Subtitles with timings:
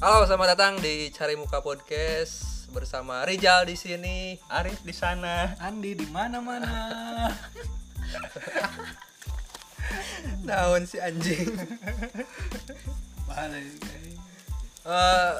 [0.00, 4.32] Halo, selamat datang di Cari Muka Podcast bersama Rizal di sini.
[4.48, 5.52] Arif di sana.
[5.60, 7.28] Andi di mana-mana.
[10.48, 11.52] Naon si anjing.
[13.28, 13.76] Guys.
[14.80, 15.32] Eh,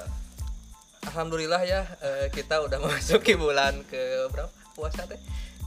[1.08, 5.16] Alhamdulillah ya eh, kita udah memasuki bulan ke berapa puasa teh?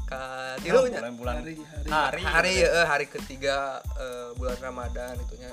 [0.05, 1.01] Ka tilunya.
[1.01, 1.57] bulan-bulan Hari-
[1.89, 5.49] hari Hari eh, hari ketiga eh, bulan Ramadan itunya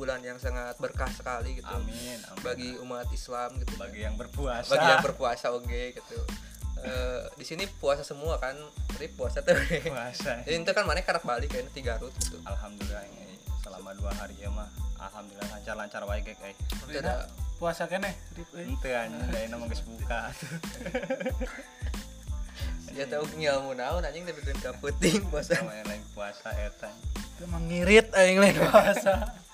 [0.00, 1.68] bulan yang sangat berkah sekali gitu.
[1.68, 2.40] Amin, amin.
[2.40, 3.76] Bagi umat Islam gitu.
[3.76, 4.72] bagi yang berpuasa.
[4.72, 6.18] bagi yang berpuasa oke gitu.
[6.80, 8.56] Eh, di sini puasa semua kan,
[8.88, 9.52] tapi puasa tuh.
[9.84, 10.40] puasa.
[10.48, 12.40] Jadi itu kan mana karek balik kayaknya tiga rut gitu.
[12.48, 14.72] Alhamdulillah ini selama dua hari ya mah.
[14.96, 16.56] Alhamdulillah lancar-lancar wae gek euy.
[16.56, 17.28] Itu ada
[17.60, 18.72] Puasa kene, Rip, euy.
[18.72, 20.32] Henteu anjing da nama geus buka.
[22.96, 25.60] dia tahu ngilmu naon anjing tapi dengan kaputing puasa.
[25.60, 26.88] Sama yang lain puasa eta.
[27.20, 29.28] Itu emang ngirit aing lain puasa.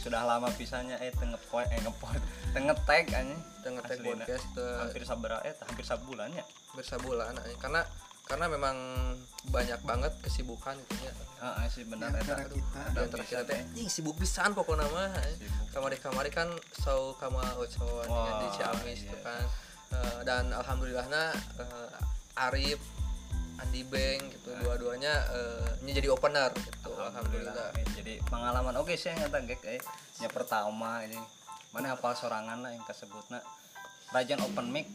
[0.00, 2.22] Sudah lama pisahnya eh teu ngepoint eh ngepoint.
[2.56, 3.40] Teu ngetag anjing.
[3.60, 6.44] Tengah tag podcast tuh Hampir sabaraha eta, hampir sabulan ya.
[6.72, 7.60] bersabulan anjing.
[7.60, 7.84] karena
[8.24, 8.76] karena memang
[9.50, 11.12] banyak banget kesibukan gitu ya.
[11.44, 12.24] Heeh sih benar eta.
[12.24, 12.80] antara kita.
[12.94, 15.12] Di antara kita teh anjing sibuk pisan pokoknya mah.
[15.74, 16.48] Kamari-kamari kan
[16.80, 19.12] sau kama ocoan Wah, di Ciamis iya.
[19.12, 19.44] tuh kan.
[19.90, 21.90] Eh, dan alhamdulillahnya eh,
[22.38, 22.78] Arif
[23.60, 24.50] Andi Beng gitu.
[24.64, 27.76] Dua-duanya eh, ini jadi opener gitu alhamdulillah.
[27.76, 28.74] Eh, jadi pengalaman.
[28.80, 29.80] Oke sih yang gek eh
[30.20, 31.20] nya pertama ini.
[31.70, 33.38] Mana hafal sorangan lah yang kesebutna
[34.10, 34.90] Rajan open mic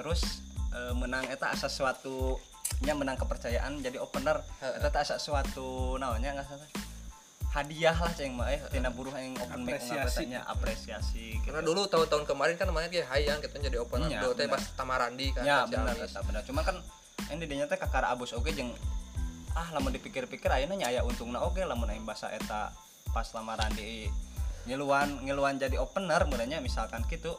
[0.00, 0.40] terus
[0.72, 2.40] eh, menang eta asa suatu
[2.80, 4.40] nya menang kepercayaan jadi opener.
[4.62, 6.70] Eta teh asa suatu naonnya nggak salah.
[7.54, 9.94] Hadiah lah ceng mah eh tina buruh yang open mic Apresiasi.
[9.94, 11.54] ngabatanya apresiasi gitu.
[11.54, 14.10] Karena dulu tahun-tahun kemarin kan namanya kayak hayang kita jadi opener.
[14.10, 16.42] Iya, dulu teh pas Tamarandi kan ya benar benar.
[16.42, 16.82] Cuma kan
[17.30, 18.72] yang di dinya teh kakara abus oge jeung
[19.54, 22.74] ah lamun dipikir-pikir ayeuna nya aya untungna oge lamun aing basa eta
[23.14, 24.10] pas lamaran di
[24.66, 27.36] ngiluan ngiluan jadi opener mudahnya misalkan gitu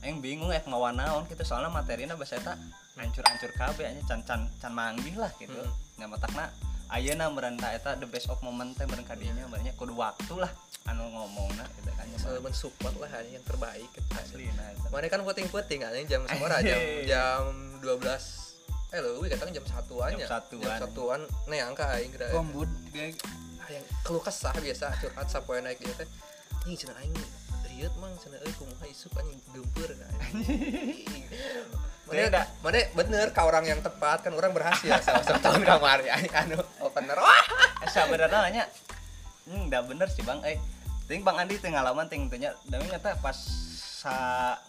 [0.00, 2.54] aing bingung ya ngawan naon gitu soalnya materina basa eta
[2.96, 5.74] hancur-hancur kabeh anya can can can manggih lah gitu Hmm.
[5.98, 6.50] nya matakna
[6.88, 10.48] ayeuna merenta eta the best of moment teh meureun kadinya meureunnya kudu waktu lah
[10.86, 14.08] anu ngomongna gitu kan Selalu mensupport lah yang terbaik gitu.
[14.18, 14.72] asli nah.
[14.90, 17.42] Mana kan puting-puting anjing jam seberapa jam jam
[17.84, 18.47] 12
[18.88, 20.28] eh gue katakan jam satuan Jam ya?
[20.28, 20.64] satuan.
[20.64, 21.20] jam satuan.
[21.44, 23.20] Nih angka aing kira Kombud, guys.
[23.60, 25.92] Ah, yang keluh kesah biasa curhat sapoe naik gitu.
[25.92, 26.08] Teh
[26.64, 27.12] anjing cenah aing
[27.68, 28.16] riut mang.
[28.16, 30.64] Cenah euy kumaha isuk anjing gempeur nah, anjing.
[32.08, 32.42] Mana Beda.
[32.64, 37.16] mana bener ka orang yang tepat kan orang berhasil salah tahun kemarin anjing anu opener.
[37.20, 37.44] Wah!
[37.84, 38.64] Eh, sebenarnya nya
[39.52, 40.40] hmm, udah bener sih bang.
[40.48, 40.56] Eh
[41.04, 42.56] ting bang Andi teh ngalaman ting tanya.
[42.64, 43.36] Dami ngata pas
[44.00, 44.14] sa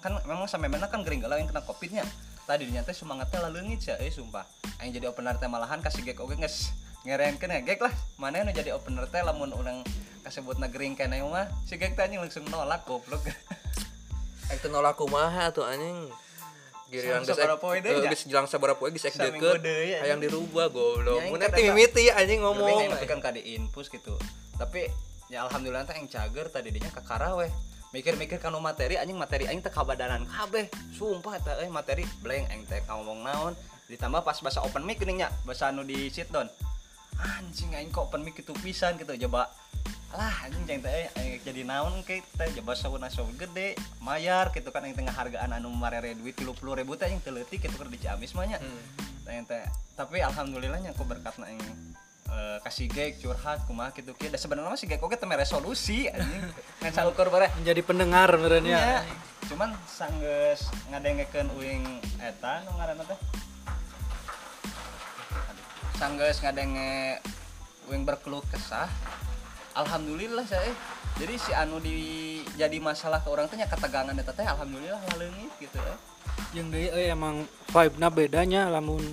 [0.03, 2.03] kan memang sampai mana kan gering yang kena covidnya
[2.49, 4.41] tadi teh semangatnya leungit sih eh sumpah.
[4.81, 6.33] Aing jadi opener teh malahan kasih gek oge
[7.05, 7.61] ngerenkeun ya.
[7.61, 7.93] Gek lah.
[8.17, 9.85] Mana nu jadi opener teh lamun urang
[10.25, 13.21] kasebut gering kene mah si gek teh anjing langsung nolak goblok.
[14.65, 16.09] Teu nolak kumaha tuh anjing.
[16.89, 18.09] Giliran geus poe deui, nya?
[18.09, 19.37] geus jelang sabaraha poe geus anjing.
[20.01, 21.21] Hayang dirubah goblok.
[21.21, 22.89] Nya, Mun teh mimiti anjing ngomong.
[23.05, 24.17] Kan kade infus gitu.
[24.57, 24.89] Tapi
[25.29, 27.53] ya alhamdulillah teh yang cager tadi dinya kakara weh
[27.89, 30.69] mikir-mikir kanu materi anjing materi aing teh kabadanan kabeh.
[30.93, 33.53] Sumpah eta euy materi blank aing teh ngomong naon.
[33.89, 36.45] Ditambah pas bahasa open mic nya bahasa anu di sit down.
[37.19, 39.49] Anjing aing kok open mic itu pisan gitu coba
[40.09, 44.73] lah anjing jeung teh aing jadi naon ke teh coba sauna sauna gede mayar gitu
[44.73, 46.57] kan aing tengah hargaan anu marere duit 30.000
[46.97, 48.57] teh aing teu leutik gitu keur di Ciamis mah nya.
[48.57, 49.45] Hmm.
[49.45, 51.61] Teh tapi alhamdulillahnya aku berkat yang
[52.29, 56.05] eh, kasih gek curhat kumaha gitu kieu da sebenarnya masih gek oge teu mere resolusi
[56.09, 56.45] anjing.
[56.79, 57.49] Kan saukur bare.
[57.57, 58.77] Menjadi pendengar benernya.
[58.77, 59.01] nya
[59.49, 61.83] cuman sanggeus ngadengekeun uing
[62.21, 63.19] eta nu ngaranna teh?
[65.97, 67.17] Sanggeus ngadenge
[67.89, 68.87] uing berkeluh kesah.
[69.73, 70.69] Alhamdulillah saya
[71.17, 71.97] jadi si anu di
[72.55, 75.97] jadi masalah ke orang nya ketegangan eta teh alhamdulillah leungit gitu eh.
[76.53, 79.03] Yang deui emang vibe-na bedanya lamun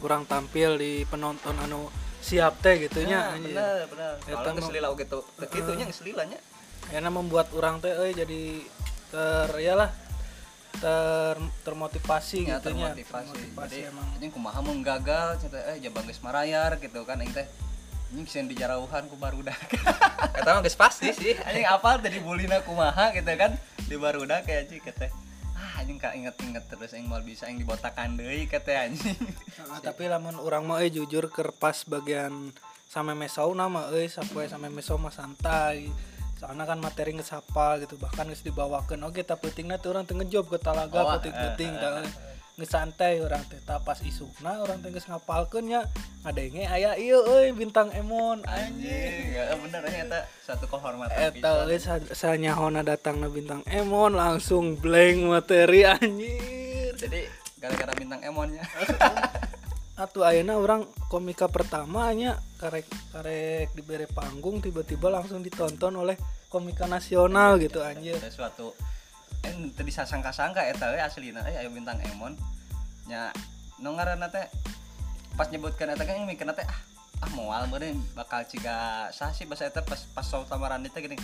[0.00, 3.32] kurang tampil di penonton anu siap teh gitu nya.
[3.32, 3.48] Ya,
[3.88, 6.38] bener bener kalau mah- geus lila oge teu teu kitu nya geus lila nya
[6.86, 8.42] Karena membuat orang teh euy jadi
[9.08, 9.90] ter iyalah
[10.72, 12.90] ter termotivasi ya gitu nya.
[12.90, 14.06] termotivasi Termotivasi jadi emang.
[14.14, 17.46] anjing kumaha mun gagal cerita eh jabang geus marayar gitu kan aing teh
[18.08, 19.56] anjing sieun di jarauhan ku barudak
[20.32, 21.34] Eta mah geus pasti sih.
[21.38, 25.08] anjing apal tadi bulina kumaha gitu kan di barudak kayak anjing kata
[25.60, 29.12] ah anjing ka inget-inget terus aing moal bisa aing dibotakan deui kata anjing.
[29.60, 32.32] Nah, tapi lamun orang mah euy jujur kerpas bagian
[32.88, 35.92] sampai mesau nama euy sampai sampai mesau mah santai.
[36.40, 39.04] Soalnya kan materi hafal gitu bahkan geus dibawakeun.
[39.04, 42.08] Oke tapi pentingna tuh orang teu ngejob ke talaga Oh, penting-penting eh, tah, euy.
[42.60, 45.88] Ngesantai orang teh tah pas isukna orang teh geus nya.
[46.20, 48.44] Ngadenge aya ieu euy bintang emon.
[48.44, 54.76] Anjing anjing ya bener ya eta satu kehormatan eta sa- sanyahona datangna bintang emon langsung
[54.76, 56.92] blank materi anjir.
[57.00, 57.24] Jadi
[57.56, 58.60] gara-gara bintang emonnya.
[60.00, 66.16] Atuh ayeuna orang komika pertama nya karek karek diberi panggung tiba-tiba langsung ditonton oleh
[66.48, 68.16] komika nasional gitu anjir.
[68.16, 68.72] Ada suatu
[69.40, 72.36] eh tadi sangka-sangka eta we aslina eh aya bintang emon.
[73.08, 73.32] Nya
[73.80, 74.46] nu ngaranna teh
[75.34, 76.80] pas nyebutkan eta kan mikirna teh ah
[77.24, 81.20] ah moal meureun bakal ciga sah sih bahasa eta pas pas saut lamaran teh geuning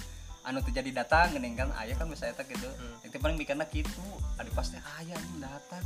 [0.46, 2.68] anu terjadi datang geuning kan aya kan bahasa eta gitu.
[2.68, 3.04] Hmm.
[3.04, 4.04] yang paling mikirna kitu
[4.40, 5.84] adi pas teh aya nih datang.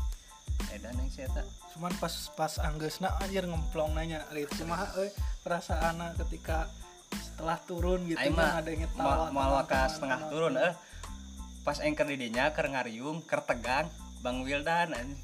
[0.71, 1.43] Edan yang si eta.
[1.75, 5.11] Cuman pas pas anggesna anjir ngemplong nanya itu mah euy
[5.43, 6.69] perasaan ketika
[7.11, 10.73] setelah turun gitu Aing kan ada yang tawa ka setengah turun eh
[11.70, 13.87] pas engker di dinya keur ngariung keur tegang
[14.26, 15.14] Bang Wildan anjing.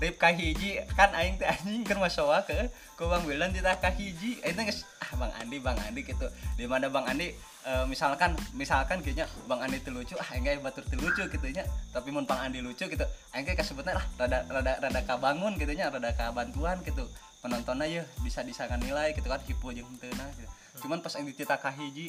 [0.00, 3.92] Rip ka hiji kan aing teh anjing keur masowa ke ku Bang Wildan ditah ka
[3.92, 4.40] hiji.
[4.40, 6.24] Aing teh geus ah Bang Andi Bang Andi gitu.
[6.56, 7.36] Di mana Bang Andi
[7.68, 11.68] eh, misalkan misalkan kayaknya Bang Andi teu lucu ah ge batur teu lucu gitu nya
[11.92, 13.04] tapi mun Bang Andi lucu gitu
[13.36, 17.04] aing ge kasebutna lah rada rada rada kabangun gitu nya rada kabantuan gitu.
[17.44, 20.48] Penontonnya ya bisa disangan nilai gitu kan hipo jeung gitu.
[20.80, 22.08] cuman pas aing dicerita ka hiji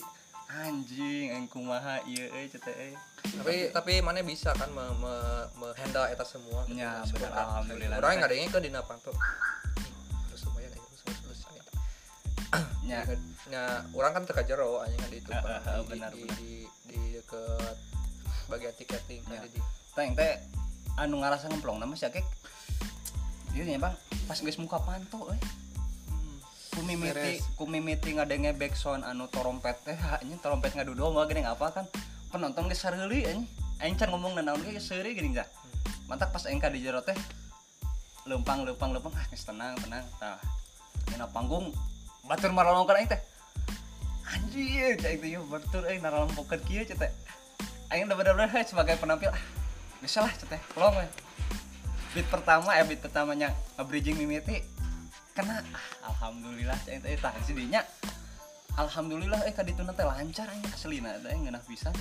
[0.51, 2.94] anjing aing kumaha ieu euy cenah euy
[3.39, 5.13] tapi tapi mana bisa kan me, me,
[5.56, 6.75] me handle eta semua gitu.
[6.75, 7.31] Ya, Spontan.
[7.31, 7.98] bener, alhamdulillah.
[8.03, 9.12] orang nggak ada yang ke dina panto
[10.27, 11.39] terus lumayan aja terus terus
[12.83, 13.00] nya
[13.51, 13.63] nya
[13.95, 16.12] orang kan teka jero anjing di itu di, benar, di, benar.
[16.12, 16.25] di,
[16.92, 17.77] di deket
[18.51, 19.48] bagian tiketing kan Ya.
[19.48, 19.59] di
[19.95, 20.33] teng teh
[21.00, 22.27] anu ngarasa ngemplong nama si akek
[23.56, 23.95] ieu nya bang
[24.27, 25.39] pas geus muka panto euy
[26.71, 27.44] ku mimiti Beres.
[27.59, 31.85] ku mimiti ngadenge backsound anu trompet teh nya trompet ngadudo mah geuning apa kan?
[32.31, 33.44] Penonton geus sareuli anjing
[33.83, 35.47] aing can ngomong na naon ge seuri geuning dah
[36.07, 37.15] mantak pas aing ka di jero teh
[38.23, 40.39] lempang lempang lempang ah geus tenang tenang tah.
[41.12, 41.75] Dina panggung
[42.23, 43.21] batur marolongkeun aing teh.
[44.31, 47.12] Anjir cai teh batur euy narolongkeun kieu cai teh.
[47.91, 49.44] Aing udah bener-bener heh, sebagai penampil ah
[50.00, 50.62] bisa lah cai teh.
[50.71, 51.07] Pelong we
[52.15, 54.63] beat pertama ya beat pertamanya nge-bridging mimiti
[55.47, 55.63] ah,
[56.09, 57.81] alhamdulillah cai teh tah jadinya
[58.77, 61.93] alhamdulillah eh kaditu teh lancar aing aslina teh ngeunah pisan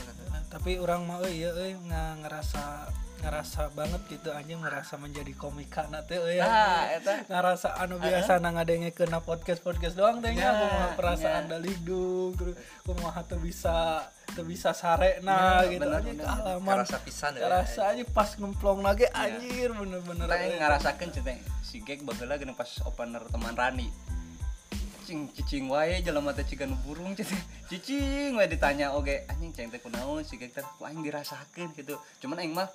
[0.50, 2.90] tapi orang mau euy ya euy nga- ngerasa
[3.20, 7.04] ngerasa banget gitu anjing ngerasa menjadi komika na teh euy nah anjing.
[7.04, 11.44] eta ngerasa anu biasa na ngadenge kena podcast podcast doang teh nya Ya, kumaha perasaan
[11.46, 11.50] ya.
[11.54, 16.26] daligdung terus kumaha teu bisa teu bisa sare na Ya, gitu bener, anjing bener.
[16.26, 17.40] kealaman Karasa pisan ya.
[17.44, 20.56] ngerasa aja pas ngemplong lagi anjir bener-bener euy.
[20.56, 23.88] ngerasakan cete si Gek bageula geuning pas opener teman Rani.
[25.00, 27.34] Cicing cicing wae jelema teh cigan burung cete.
[27.66, 31.98] Cicing wae ditanya oge anjing ceng teh kunaon si Gek teh ku aing dirasakeun gitu.
[32.18, 32.70] Cuman aing mah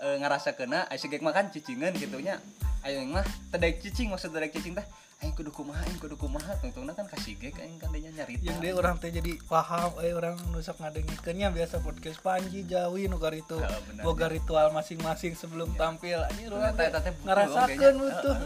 [0.00, 2.40] e, ngarasakeunna ai si Gek mah kan cicingan gitu nya.
[2.80, 4.84] Aing mah teu daek cicing maksud daek cicing teh.
[5.20, 6.56] Aing kudu kumaha aing kudu kumaha.
[6.64, 8.40] Tungtungna kan kasih Gek aing kan dinya nyarita.
[8.40, 13.20] yang dia orang teh jadi paham eh orang nusok ngadengikeunnya biasa podcast Panji Jawi nu
[13.20, 13.68] itu Ah,
[14.00, 16.24] boga ritual masing-masing sebelum tampil.
[16.24, 18.00] Anjir orang teh teh butuh ngarasakeun ogenya.
[18.00, 18.36] butuh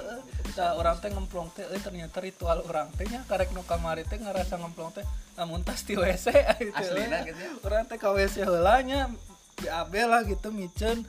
[0.54, 4.18] Tah orang teh ngemplong teh euy ternyata ritual orang teh nya karek nu kamari teh
[4.22, 5.02] ngarasa ngemplong teh
[5.34, 6.30] namun tas di WC
[6.62, 6.74] gitu.
[6.78, 7.50] Aslina gitu ya.
[7.66, 9.10] Urang teh ka WC heula nya
[9.58, 11.02] BAB lah gitu micen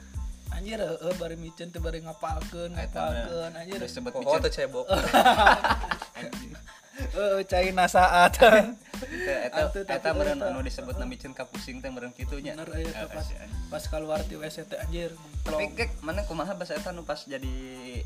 [0.54, 3.52] anjir heeh bari micen teh bari ngapalkeun ngapalkeun.
[3.54, 4.40] Anjir udah sebut micin.
[4.42, 4.86] teu cebok.
[6.96, 8.32] heeh caina saat
[8.96, 12.56] Eta Atuh, eta eta meureun anu disebut micin kapusing teh meureun kitu nya.
[12.56, 13.28] bener aya teh pas
[13.68, 15.12] pas keluar ti WC teh anjir
[15.44, 17.52] tapi kek mana kumaha bahasa eta nu pas jadi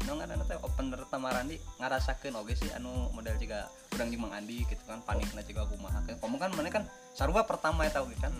[0.04, 4.66] nu ngaranna teh opener tamarandi ngarasakeun oge sih anu model juga urang jeung Mang Andi
[4.66, 6.02] gitu kan panikna juga kumaha.
[6.04, 6.84] Kan kamu kan mana kan
[7.14, 8.34] sarua pertama eta oge kan.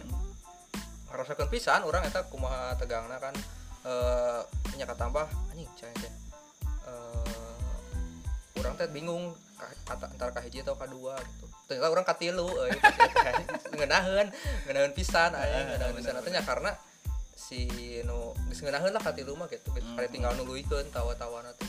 [1.10, 3.34] Ngarasakeun pisan orang eta kumaha tegangna kan
[3.84, 4.40] eh
[4.76, 6.12] nya katambah anjing cai teh.
[6.88, 11.46] Eh urang teh bingung ka- kata antara kahiji atau kadua gitu.
[11.68, 12.72] Ternyata orang katilu euy.
[13.76, 14.28] Ngeunaheun,
[14.66, 16.72] ngeunaheun pisan aya ngeunaheun pisan bener, teh nya karena
[17.32, 17.66] si
[18.04, 19.72] nu geus ngeunaheun lah katilu mah gitu.
[19.72, 19.96] Hmm.
[19.96, 21.68] kare tinggal nuluykeun tawa-tawana teh.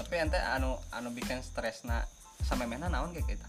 [0.00, 2.08] tapi ente anu anu bikin stresna
[2.40, 3.48] samemehna naon kayak kita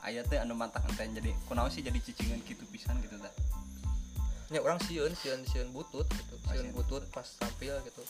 [0.00, 3.28] aya teh anu mantak ente jadi kunaon sih jadi cicingan gitu pisan gitu tah
[4.46, 6.34] nya orang sieun sieun sieun butut gitu.
[6.46, 8.02] Ah, sieun butut pas tampil gitu.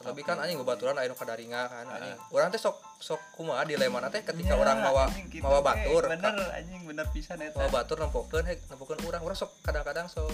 [0.00, 0.28] Tapi Oke.
[0.32, 1.84] kan anjing bebaturan aya nu kadaringa kan.
[1.84, 1.96] Ah.
[2.00, 2.16] anjing.
[2.32, 6.02] Orang teh sok sok kumaha dilema teh ketika Ya, orang mawa gitu, mawa eh, batur
[6.08, 7.60] bener anjing bener pisan eta.
[7.60, 9.20] Mawa batur nempokeun he nempokeun urang.
[9.20, 10.32] Urang sok kadang-kadang sok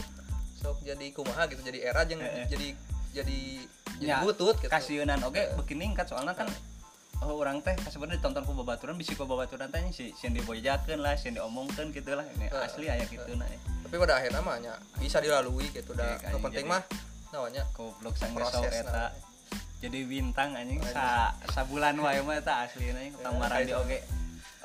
[0.63, 2.47] sok jadi kumaha gitu jadi era jeung Eh, eh.
[2.47, 2.69] jadi
[3.11, 3.39] jadi
[3.99, 4.71] jadi Ya, butut gitu.
[4.71, 5.51] oge Eh.
[5.59, 6.47] beuki ningkat soalnya kan
[7.25, 11.17] oh orang teh sebenarnya ditonton ku babaturan bisi ku babaturan teh si sieun dibojakeun lah
[11.17, 13.49] sieun diomongkeun gitu lah ini Eh, asli aya kitu na
[13.87, 16.83] tapi pada akhirnya mah nya bisa dilalui gitu dah Oke, nu anjing, penting mah
[17.31, 19.13] namanya goblok sang proses eta.
[19.77, 23.99] Jadi bintang anjing sa sabulan wae mah eta asli anjing tamaran di oge.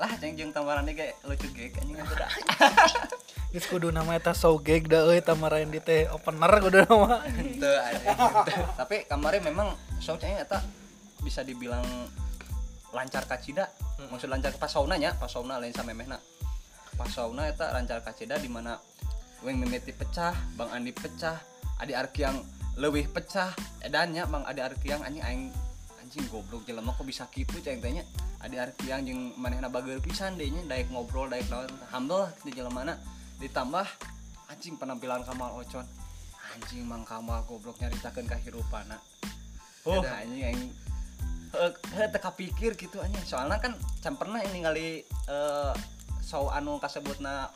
[0.00, 2.30] Lah ceng jeung tamaran di ge lucu ge anjing udah
[3.52, 7.22] Geus kudu nama eta sogeg da euy tamarain di teh opener kudu nama.
[7.28, 8.08] Henteu anjing.
[8.80, 9.68] Tapi kemarin memang
[10.00, 10.64] show-nya eta
[11.22, 11.84] bisa dibilang
[12.92, 13.68] lancar kacida.
[14.12, 16.20] Maksud lancar pas sauna nya, pas sauna lain sama memehna.
[16.94, 18.76] Pas sauna eta lancar kacida di mana
[19.42, 21.40] Weng Mimiti pecah, Bang Andi pecah,
[21.82, 22.38] Adi Arkiang
[22.78, 23.50] leuwih pecah,
[23.82, 25.42] edannya Bang Adi Arkiang anjing aing
[25.98, 28.04] anjing goblok jelema kok bisa kitu ceng teh nya.
[28.42, 32.98] Adi Arkiang jeung manehna bageur pisan deui nya daek ngobrol daek naon humble di jelemana
[33.38, 33.86] ditambah
[34.50, 35.86] anjing penampilan Kamal Ocon
[36.50, 38.98] anjing Mang Kamal goblok nyaritakeun kahirupana
[39.86, 40.70] oh anjing anjing
[41.52, 43.22] heuh teu kapikir gitu anjing.
[43.24, 44.86] Soalnya kan can pernah ini kali
[45.28, 45.72] eh
[46.24, 47.52] show anu kasebutna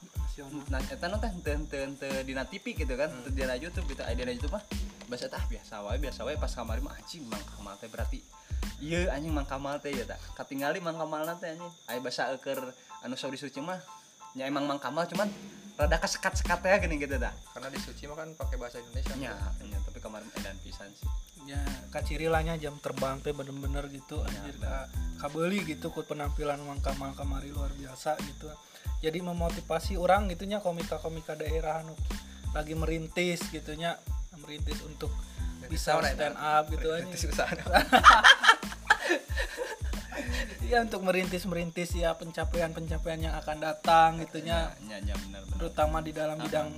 [0.69, 4.05] nah eta nu teh teu teu teu dina TV gitu kan teu dina YouTube gitu.
[4.05, 4.65] Aya dina YouTube mah
[5.09, 6.37] bahasa tah biasa wae biasa wae.
[6.37, 8.21] Pas kamari mah anjing Mang Kamal teh berarti
[8.85, 10.21] iya anjing Mang Kamal teh ya tah.
[10.37, 11.73] Katingali Mang Kamal teh anjing.
[11.89, 13.81] Aya bahasa eukeur anu saudi suci mah
[14.37, 15.33] ya emang Mang Kamal cuman
[15.77, 17.33] rada kesekat-sekat ya gini gitu dah.
[17.53, 19.13] Karena di suci mah kan pakai bahasa Indonesia.
[19.21, 21.09] Ya, ya tapi kemarin edan pisan sih.
[21.47, 21.61] Ya
[21.93, 24.91] kacirilanya jam terbang teh bener-bener gitu anjir ka,
[25.23, 28.49] kabeli gitu ku penampilan Mang Kamal kamari luar biasa gitu.
[29.05, 31.93] Jadi memotivasi orang gitunya komika-komika daerah anu
[32.57, 34.01] lagi merintis gitunya
[34.41, 35.13] merintis untuk
[35.69, 37.05] bisa stand up gitu aja.
[40.63, 45.57] Iya untuk merintis-merintis ya pencapaian-pencapaian yang akan datang gitunya ya ya benar benar.
[45.59, 46.69] Terutama di dalam bidang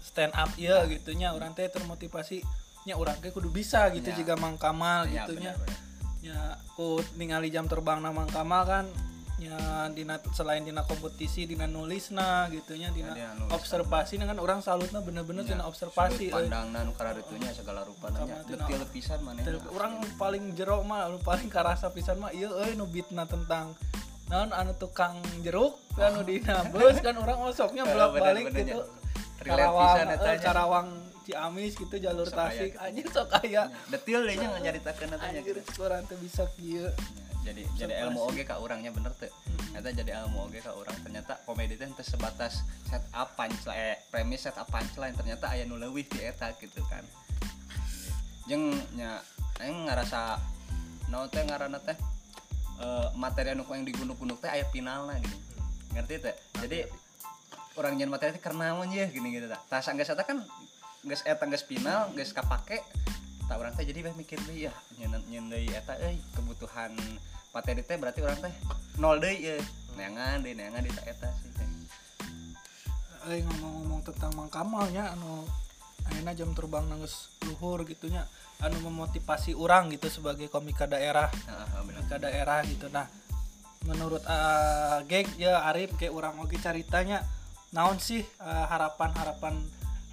[0.00, 2.40] stand up ya gitunya orang teh termotivasi
[2.86, 4.16] nya orang teh kudu bisa gitu Ya.
[4.16, 5.80] juga Mang Kamal Ya, gitunya benar, benar.
[6.22, 6.40] ya
[6.72, 8.86] ku ningali jam terbang na Mang Kamal kan
[9.36, 9.52] ya
[9.92, 13.52] dina selain dina kompetisi dina nulisna gitunya dina Ya, nulis.
[13.52, 16.48] observasi kan orang salutna bener-bener Ya, dina observasi euy.
[16.48, 21.12] pandangna nu kararitunya segala rupa Sama nya tina- detil pisan Tel- orang paling jero mah
[21.20, 23.76] paling karasa pisan mah ieu euy nu bitna tentang
[24.26, 28.80] naon anu tukang jeruk kan nu dina bus kan orang osoknya Eh, bolak-balik gitu.
[29.38, 30.38] Karawang, eh.
[30.40, 30.88] Karawang
[31.22, 32.80] Ciamis gitu jalur Tasik gitu.
[32.80, 36.86] anjir sok aya detil deh nya nyaritakeun anjir kurang teh bisa kieu
[37.46, 39.30] Jadi jadi ilmu oge ka urangnya bener teh.
[39.70, 40.98] Ternyata jadi ilmu oge ka urang.
[41.06, 45.14] Ternyata komedi teu sebatas setup punchline eh, premis setup punchline.
[45.14, 47.06] Ternyata aya nu leuwih di eta gitu kan.
[48.50, 49.22] Jeung nya
[49.62, 50.42] aing ngarasa
[51.06, 51.94] naon teh ngaranna teh
[52.82, 55.38] eh, materi anu yang digunuk-gunuk teh aya finalna gitu
[55.94, 56.34] ngerti teh?
[56.66, 57.06] Jadi
[57.76, 60.40] orang nyen materi teh karena ya gini gitu tah tah sanggeus eta kan
[61.04, 62.80] geus eta geus final geus kapake
[63.46, 66.96] tak orang teh jadi weh mikir deui ya nyen nyen deui eta euy kebutuhan
[67.56, 68.52] materi teh berarti orang teh
[69.00, 69.56] nol deui ye
[69.96, 71.64] neangan deui neangan di eta sih teh.
[73.32, 75.48] Eh ngomong-ngomong tentang Mang Kamal nya anu
[76.12, 78.28] ayeuna jam terbang nangis luhur gitunya
[78.60, 81.32] anu memotivasi orang gitu sebagai komika daerah.
[81.80, 82.92] Komika daerah gitu.
[82.92, 83.08] Nah
[83.88, 87.24] menurut uh, geg ya Arif kayak orang oke ceritanya
[87.72, 89.64] naon sih uh, harapan-harapan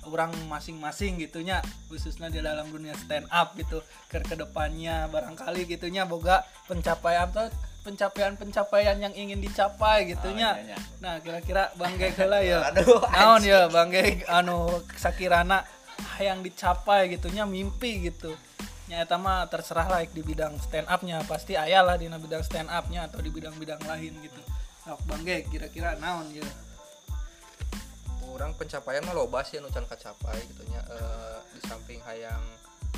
[0.10, 3.79] orang masing-masing gitunya khususnya di dalam dunia stand up gitu
[4.12, 7.48] ke ke depannya barangkali gitunya boga pencapaian tuh
[7.83, 10.55] pencapaian-pencapaian yang ingin dicapai gitunya.
[10.55, 10.77] Oh, iya, iya.
[11.03, 12.63] nah kira-kira bang geg heula ya.
[12.72, 15.67] Aduh, naon ya bang geg anu sakirana
[16.17, 18.31] yang dicapai gitunya mimpi gitu.
[18.88, 21.27] Nyata mah terserah lah di bidang stand upnya.
[21.27, 24.41] Pasti ayah lah di bidang stand upnya atau di bidang-bidang lain gitu.
[24.88, 26.48] Nah, bang geg kira-kira naon ya
[28.34, 32.42] orang pencapaian mah loba sih anu can kacapai gitu nya Eh, di samping hayang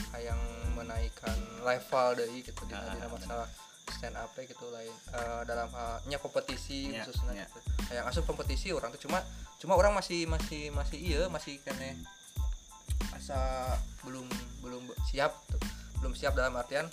[0.09, 0.39] hayang
[0.73, 3.47] menaikkan level deui gitu di Ah, dina masalah
[3.89, 7.45] stand up gitu lain Eh, dalam halnya kompetisi Nya, khususnya nya.
[7.45, 7.59] gitu.
[7.85, 9.19] hayang asup kompetisi orang tuh cuma
[9.57, 11.99] cuma orang masih masih masih iya masih kene
[13.11, 14.27] asa belum
[14.59, 15.59] belum siap tuh.
[15.99, 16.87] belum siap dalam artian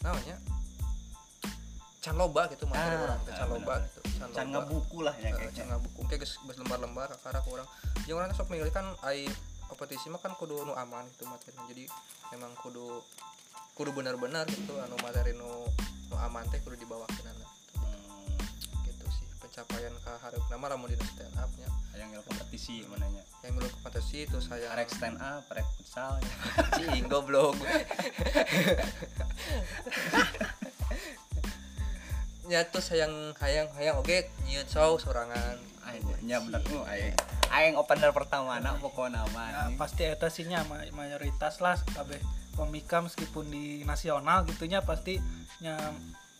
[0.00, 0.36] namanya
[2.06, 4.62] can loba gitu materi Ah, orang teh can loba gitu can can loba.
[4.62, 5.50] ngebuku lah ya kayaknya.
[5.50, 7.66] can ngabuku kayak geus geus lembar-lembar ke orang
[8.06, 9.26] jeung urang sok milih kan ai
[9.66, 11.84] kompetisi mah kan kudu nu aman gitu materi jadi
[12.30, 13.02] emang kudu
[13.74, 15.66] kudu benar-benar gitu anu materi nu
[16.06, 17.42] nu aman teh kudu dibawa ke nana
[17.74, 21.68] Hmm, gitu sih pencapaian ka hareup nama lamun dina stand up nya.
[21.92, 23.24] Yang ngel kompetisi mananya.
[23.40, 26.22] Yang dulu kompetisi itu saya arek stand up arek futsal.
[26.78, 27.56] Cing goblok
[32.46, 35.58] nya tuh hayang hayang hayang oke nyieun show sorangan.
[36.20, 37.14] Nya bener tuh aing.
[37.48, 42.18] Aing opener pertama na pokoknya Ya, nama pasti eta sih nya ma- mayoritas lah kabeh
[42.52, 45.22] komika meskipun di nasional gitunya pasti
[45.60, 45.78] nya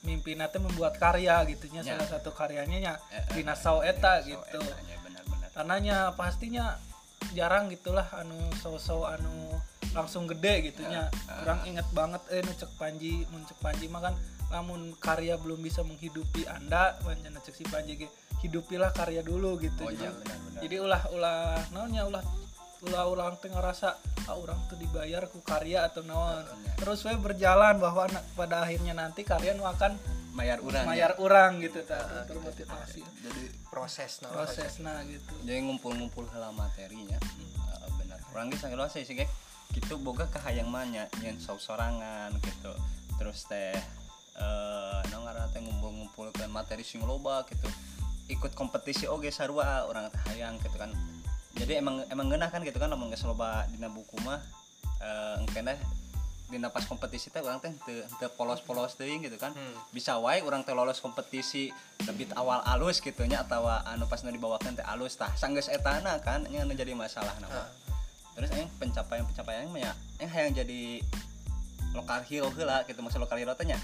[0.03, 1.95] mimpi teh membuat karya gitunya Ya.
[1.95, 4.59] salah satu karyanya nya Eh, eh, di Nasau eta gitu.
[4.99, 5.49] bener-bener.
[5.53, 6.79] Karenanya pastinya
[7.33, 9.31] jarang gitulah anu so-so anu
[9.93, 11.07] langsung gede gitu nya.
[11.41, 14.15] orang inget banget eh nu cek Panji mun cek Panji mah kan
[14.51, 18.09] namun karya belum bisa menghidupi anda banyak cek si Panji ge
[18.45, 20.61] hidupilah karya dulu gitu oh Jadi- iya benar-benar.
[20.63, 21.41] Jadi ulah ulah
[21.73, 22.25] naonnya ulah
[22.85, 23.89] ulah orang teh ngerasa
[24.29, 26.45] ah orang tuh dibayar ku karya atau naon.
[26.77, 29.97] Terus we berjalan bahwa na- pada akhirnya nanti karya nu akan
[30.37, 30.91] mayar urang ya.
[30.93, 31.97] mayar orang gitu ta
[32.29, 35.33] termotivasi jadi proses nah, prosesna gitu.
[35.49, 37.17] Jadi ngumpul-ngumpul heula materinya.
[37.17, 38.21] Eh, benar.
[38.37, 39.17] Orang geus sakitu sih sih
[39.73, 42.73] gitu boga kahayang manya nyen sorangan gitu.
[43.17, 43.73] Terus teh
[44.37, 47.69] eh naon ngaranna teh ngumpul-ngumpul ke materi sing loba gitu.
[48.29, 50.93] Ikut kompetisi oge sarua orang teh hayang gitu kan.
[51.57, 54.41] Jadi emang emang geunah kan gitu kan lamun geus loba dina buku mah
[55.01, 55.73] eh engkena
[56.47, 59.57] dina pas kompetisi teh orang teh teu polos-polos teuing gitu kan.
[59.57, 59.75] Hmm.
[59.91, 61.73] bisa wae orang teh lolos kompetisi
[62.05, 65.33] lebih awal alus gitu nya atau anu pas nu dibawakan teh alus tah.
[65.35, 67.67] Sanggeus etana kan nya anu jadi masalah nama.
[68.37, 71.01] Terus yang pencapaian pencapaian nya yang hayang jadi
[71.97, 73.81] lokal hero heula gitu maksud lokal hero teh nya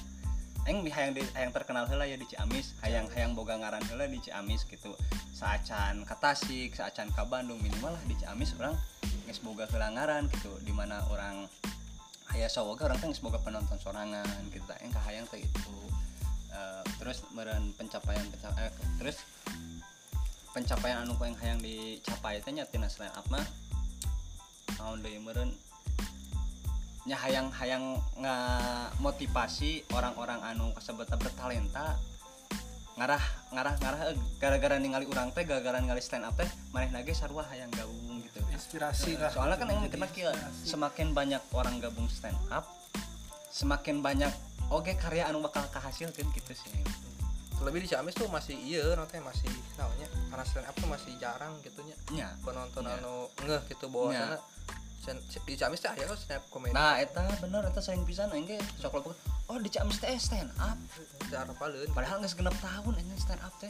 [0.63, 4.23] Aing hayang di hayang terkenal heula ya di Ciamis, hayang hayang boga ngaran heula di
[4.23, 4.95] Ciamis gitu.
[5.35, 8.79] Saacan ka Tasik, saacan ka Bandung minimal lah di Ciamis orang
[9.27, 11.51] geus boga heula ngaran gitu di mana orang
[12.31, 14.23] aya sawoga orang teh geus boga penonton sorangan
[14.55, 15.77] gitu aing kahayang teh itu.
[16.53, 19.19] Eh, terus meureun pencapaian pencapaian eh, terus
[20.55, 23.47] pencapaian anu yang hayang dicapai teh nya up mah
[24.79, 25.51] naon deui meureun
[27.03, 27.99] nya hayang hayang
[29.03, 31.99] motivasi orang-orang anu kasebut bertalenta
[32.93, 34.01] ngarah ngarah ngarah
[34.37, 38.39] gara-gara ningali urang teh gara-gara ningali stand up teh manehna ge sarua hayang gabung gitu.
[38.53, 39.33] Inspirasi lah.
[39.33, 40.69] soalnya kan yang kena inspirasi.
[40.69, 42.69] semakin banyak orang gabung stand up
[43.49, 44.31] semakin banyak
[44.69, 46.85] oke karya anu bakal kahasilkeun gitu sih.
[47.65, 49.49] Lebih di Ciamis tuh masih iya nanti masih
[49.81, 51.97] namanya karena stand up tuh masih jarang gitunya.
[52.13, 52.29] Nya.
[52.45, 53.01] Penonton Iya.
[53.01, 54.37] anu ngeh gitu sana.
[54.37, 54.43] sen-
[55.03, 58.47] di Ciamis teh aya kok stand up comedy nah eta bener eta sayang pisan aing
[58.47, 59.19] ge sok leupeut
[59.51, 60.79] oh di Ciamis teh stand up.
[61.29, 63.69] Jarang paleun padahal geus genep tahun ini stand up teh.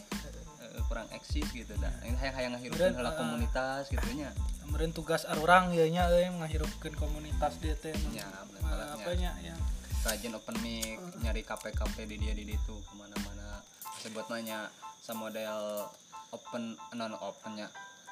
[0.63, 1.91] Eh, kurang eksis gitu dah.
[2.05, 4.31] Aing hayang-hayang ngahirupkeun heula eh, komunitas gitu nya.
[4.63, 7.93] kemudian tugas arurang ya nya euy ngahirupkeun komunitas dia teh.
[8.13, 9.61] Ya, banget, apa nya yang
[10.07, 13.65] rajin open mic nyari kafe-kafe di dia di itu ke mana-mana.
[14.05, 14.69] Sebut nanya
[15.13, 15.91] model
[16.33, 17.69] open non opennya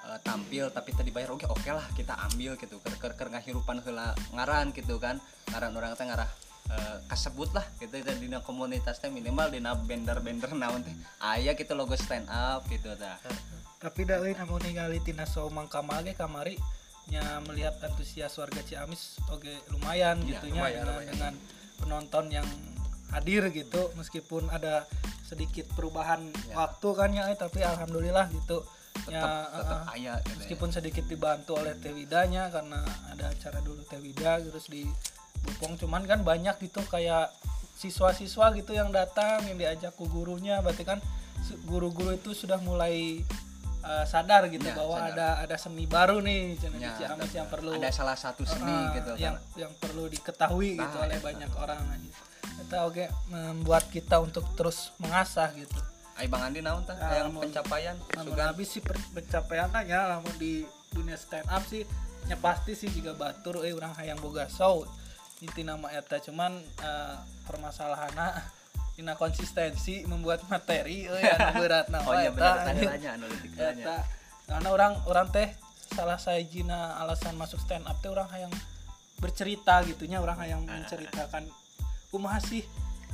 [0.06, 2.78] eh, tampil tapi tadi bayar oke oke lah kita ambil gitu.
[2.80, 5.20] Ker ker, ker ngahirupan heula ngaran gitu kan.
[5.52, 6.30] Ngaran orang teh ngarah
[6.70, 10.94] eh, kasebut lah gitu di komunitas teh minimal dina bender-bender naon teh.
[11.20, 13.20] Aya gitu logo stand up gitu tah.
[13.80, 16.60] Tapi da euy namun ningali tina Somang Kamage kamari
[17.08, 21.08] nya melihat antusias warga Ciamis oke lumayan Ya, gitu nya lumayan, dengan, lumayan.
[21.10, 21.34] dengan
[21.80, 22.48] penonton yang
[23.10, 23.90] hadir gitu.
[23.96, 24.84] Meskipun ada
[25.30, 26.26] sedikit perubahan
[26.58, 30.36] waktu kan ya tapi alhamdulillah gitu tetap ya tetap eh, aya gitu ya.
[30.36, 34.84] meskipun sedikit dibantu oleh Tewidanya karena ada acara dulu Tewida terus di
[35.40, 37.32] Bupong cuman kan banyak gitu kayak
[37.74, 41.00] siswa-siswa gitu yang datang yang diajak ke gurunya berarti kan
[41.64, 43.24] guru-guru itu sudah mulai
[43.80, 45.16] uh, sadar gitu Ya, bahwa sadar.
[45.16, 49.12] ada ada seni baru nih Ya, Ciamis yang perlu ada salah satu seni uh, gitu
[49.16, 49.58] yang kan.
[49.58, 51.24] yang perlu diketahui gitu Nah, oleh eta.
[51.24, 51.80] banyak orang
[52.60, 55.80] itu oke membuat kita untuk terus mengasah gitu
[56.20, 57.00] Ai Bang Andi naon tah?
[57.00, 58.52] Ya, yang pencapaian sugan.
[58.52, 61.88] habis sih pencapaian ya namun di dunia stand up sih
[62.28, 64.84] nya pasti sih juga batur eh orang hayang boga show.
[65.40, 67.16] Inti nama eta cuman eh,
[67.48, 68.36] permasalahanna
[68.92, 73.96] dina konsistensi membuat materi euy anu berat nah oh iya eta,
[74.52, 75.48] karena orang orang teh
[75.96, 78.52] salah sajina alasan masuk stand up teh orang hayang
[79.24, 81.48] bercerita gitunya orang hayang menceritakan
[82.12, 82.60] kumaha sih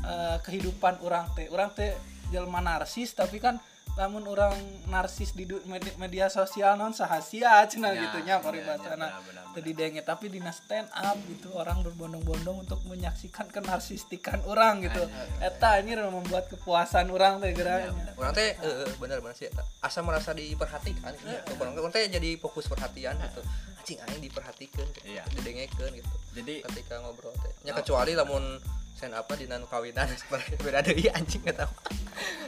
[0.02, 1.46] eh, kehidupan orang teh.
[1.54, 1.94] Orang teh
[2.30, 3.60] jelma narsis tapi kan
[3.96, 4.52] namun orang
[4.92, 9.10] narsis di media, media sosial non sahasia cina Ya, gitunya iya, benar, benar,
[9.56, 15.00] tadi denge tapi di stand up gitu orang berbondong-bondong untuk menyaksikan kenarsistikan orang gitu.
[15.40, 17.88] Eta ini membuat kepuasan orang teh geranya
[18.20, 19.48] orang teh eh, eh, bener bener sih.
[19.80, 23.40] Asa merasa diperhatikan gitu orang orang teh jadi fokus perhatian gitu.
[23.80, 25.08] Anjing aing diperhatikan gitu.
[25.08, 25.24] Iya.
[25.40, 27.52] didengekeun gitu jadi ketika ngobrol teh.
[27.64, 28.60] Nya kecuali lamun
[28.96, 30.08] sen apa di nan kawinan?
[30.20, 31.72] Seperti beda deui anjing nggak tahu.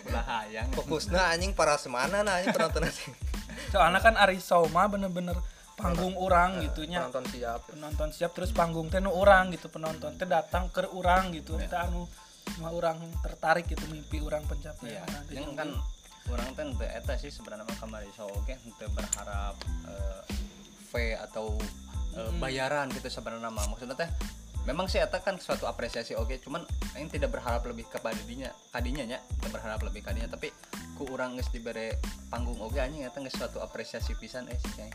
[0.09, 3.13] Ulah hayang fokusna anjing para semana nah anjing penonton anjing
[3.75, 5.37] soalnya kan Ari Soma bener-bener
[5.77, 7.61] panggung orang gitunya penonton siap.
[7.69, 9.69] Penonton siap terus panggung teh nu orang gitu.
[9.69, 11.61] Penonton teh datang ke orang gitu.
[11.61, 12.09] Kita anu
[12.57, 15.05] cuma orang tertarik gitu mimpi orang pencapaian.
[15.05, 15.69] Iya, nanti yang kan
[16.33, 18.55] orang teh teu eta sih sebenarnya mah kamari show oke.
[18.81, 19.55] Teu berharap
[19.87, 20.23] eh,
[20.91, 21.55] fee atau
[22.17, 23.69] eh, bayaran gitu sebenarnya mah.
[23.71, 24.11] Maksudnya teh
[24.69, 26.61] memang sih eta kan suatu apresiasi oke cuman
[26.93, 30.53] aing tidak berharap lebih kepada dinya kadinya nya teu berharap lebih kadinya tapi
[31.01, 31.97] ku urang geus dibere
[32.29, 34.93] panggung oke anjing eta geus suatu apresiasi pisan eh sih kayak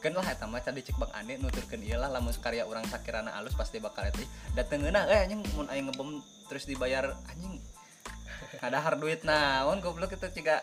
[0.00, 3.36] kan lah eta mah cadi cek Bang Ane nuturkeun ieu lah lamun karya urang sakirana
[3.36, 4.24] alus pasti bakal eta
[4.56, 7.58] datengeuna eh anjing mun aya ngebom terus dibayar anjing.
[8.62, 10.62] Ada hard duit naon goblok itu ciga.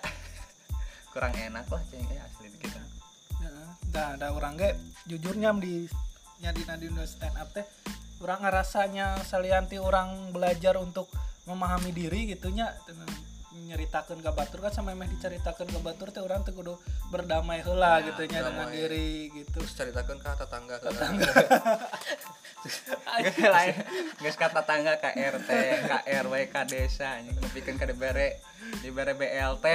[1.13, 2.79] Kurang enak lah cing eh asli gitu
[3.93, 4.73] Nah, ada orang ge
[5.05, 5.85] jujurnya di
[6.41, 6.63] nya di
[7.05, 7.67] stand up teh
[8.23, 11.11] orang ngerasanya salianti orang belajar untuk
[11.43, 12.71] memahami diri gitunya
[13.53, 16.73] nyeritakan ke batur kan sama emeh diceritakan ke batur teh orang tuh kudu
[17.09, 18.75] berdamai heula Ya, gitunya dengan berdamai.
[18.75, 19.49] diri gitu.
[19.55, 20.89] Terus ceritakan ke tetangga ke
[23.45, 23.75] lain.
[24.19, 25.49] geus ka tetangga ka RT
[25.83, 27.35] ka RW ka desa anjing.
[27.35, 28.39] Nepikeun ka dibere
[28.79, 29.65] dibere BLT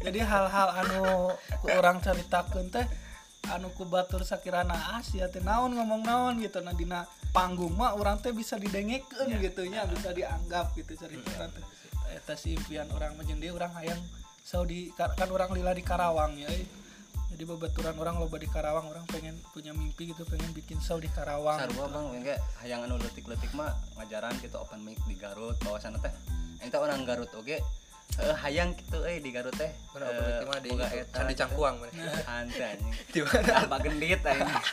[0.00, 1.32] jadi hal-hal anu
[1.72, 2.86] orang ceritakan teh
[3.50, 6.62] anu ku batur sakirana Asia teh naon ngomong naon gitu.
[6.62, 11.64] Nah dina panggung mah orang teh bisa didengekeun gitu nya bisa dianggap gitu cerita teh.
[12.12, 13.98] Eta si impian orang mah jeung orang hayang
[14.42, 16.50] sau di kan orang lila di Karawang ya.
[17.32, 21.08] Jadi babaturan orang loba di Karawang orang pengen punya mimpi gitu pengen bikin show di
[21.08, 21.58] Karawang.
[21.58, 26.12] Sarua bang enggak hayang anu leutik-leutik mah ngajaran gitu open mic di Garut bawasan teh.
[26.60, 27.58] Enta orang Garut oge
[28.20, 31.24] eh, hayang gitu eh di Garut teh mah di boga eta.
[31.24, 31.40] Gitu.
[31.44, 32.12] Cangkuang mana.
[32.28, 32.78] Anjing.
[33.14, 33.52] Di mana?
[33.64, 34.64] Apa gendit anjing.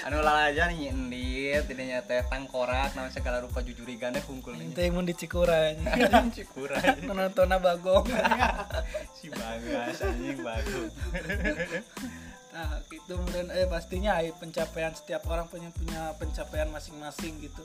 [0.00, 4.72] Anu lalaja nih endit tidaknya teh tangkorak nama segala rupa jujurigan teh hungkul nih.
[4.72, 5.76] Teh mun di Cikura
[6.36, 8.08] cikura nontonna bagong
[9.16, 10.92] si bagas anjing bagus
[12.50, 17.62] Nah, itu kemudian eh pastinya eh, pencapaian setiap orang punya punya pencapaian masing-masing gitu.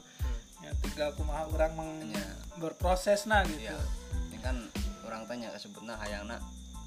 [0.63, 2.27] Ya tinggal kumaha orang meng- Iya.
[2.55, 3.59] berproses nah gitu.
[3.61, 3.75] ya
[4.31, 4.55] ini kan
[5.03, 6.39] orang tanya sebutnya hayangna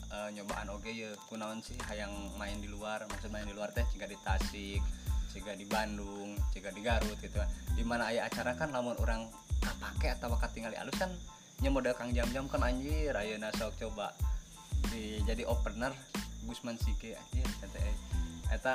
[0.08, 3.04] eh, nyobaan oge ya kunaon sih hayang main di luar.
[3.04, 4.80] Maksud main di luar teh jika di Tasik
[5.28, 7.46] jika di Bandung jika di Garut gitu kan.
[7.76, 9.28] Di mana aya acara kan lamun orang
[9.60, 11.12] kapake atau tinggal di alus kan
[11.58, 13.12] nya modal kang jam-jam kan anjir.
[13.12, 14.16] Ayeuna sok coba
[14.88, 15.92] di jadi opener
[16.48, 17.78] Gusman Sike anjir kata
[18.48, 18.74] eta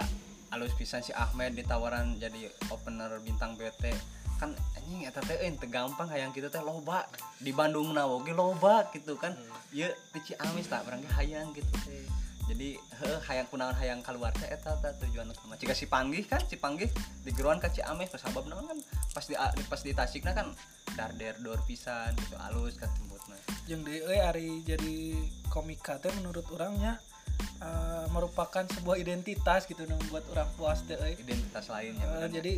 [0.54, 3.90] alus pisan si Ahmed ditawaran jadi opener bintang BT
[4.40, 7.06] kan anjing eta teh ente gampang hayang kitu teh loba.
[7.40, 9.34] Di Bandung na oge loba gitu kan.
[9.74, 12.06] Ieu di Ciamis tak barangnya hayang gitu teh
[12.44, 15.56] jadi heuh hayang kunaon hayang keluar teh eta teh tujuan utama.
[15.56, 16.92] Jika si panggih kan si panggih
[17.24, 18.78] di geruan ka Ciamis pas sabab kan
[19.16, 19.36] pas di
[19.68, 20.52] pas di Tasikna kan
[20.94, 24.96] darder dor pisan gitu alus ka tembutna Yang di eh ari jadi
[25.48, 27.00] komika teh menurut orangnya
[27.64, 31.16] eh, merupakan sebuah identitas gitu membuat orang puas euy.
[31.16, 32.32] identitas lainnya Eh, bener.
[32.44, 32.54] jadi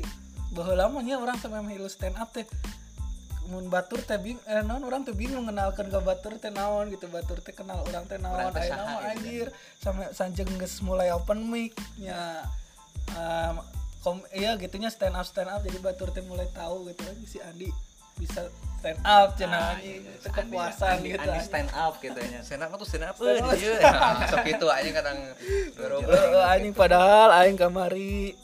[0.53, 2.45] baheula mah nya orang sampai mah stand up teh.
[3.45, 4.81] Mun batur teh bing eh naon?
[4.83, 7.05] Orang teh bingung kenalkan ke batur teh naon gitu.
[7.07, 9.11] Batur teh kenal orang teh naon saha naon gitu kan.
[9.13, 9.47] anjir.
[9.77, 12.41] Sampai sanjeng geus mulai open mic nya
[13.13, 13.61] em,
[14.01, 15.61] kom iya gitunya stand up stand up.
[15.61, 17.69] Jadi batur teh mulai tahu gitu aja si Andi
[18.15, 18.47] bisa
[18.79, 22.39] stand up cenah Ah, iya, itu Andi- kepuasan Andi- gitu Andi stand up gitu nya
[22.41, 25.19] senap mah tuh senap eh di dieu Nah, sok itu aja kadang
[26.55, 28.39] anjing padahal aing kamari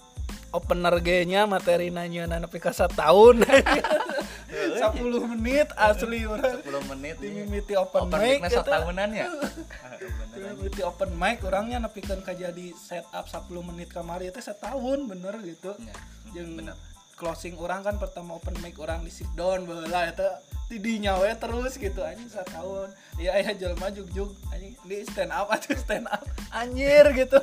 [0.52, 3.44] opener ge nya materi nanya nepi ka tahun.
[4.82, 7.44] 10 menit asli urang 10 menit di iya.
[7.44, 8.64] mimiti open, open mic eta.
[8.64, 9.28] tahunan ya?
[9.82, 10.54] Ah, bener.
[10.58, 14.30] Mimiti open mic orangnya nepikeun ka jadi setup 10 menit kamari.
[14.30, 15.72] Itu setahun bener gitu.
[15.80, 15.96] Ya,
[16.36, 16.78] jeung bener.
[17.22, 21.78] closing orang kan pertama open mic orang di sit down baheula eta tidinya we terus
[21.78, 22.02] gitu.
[22.02, 22.90] Anjing setahun.
[23.22, 26.26] Ya aya jelema jugjug anjing di stand up atuh stand up.
[26.50, 27.40] Anjir gitu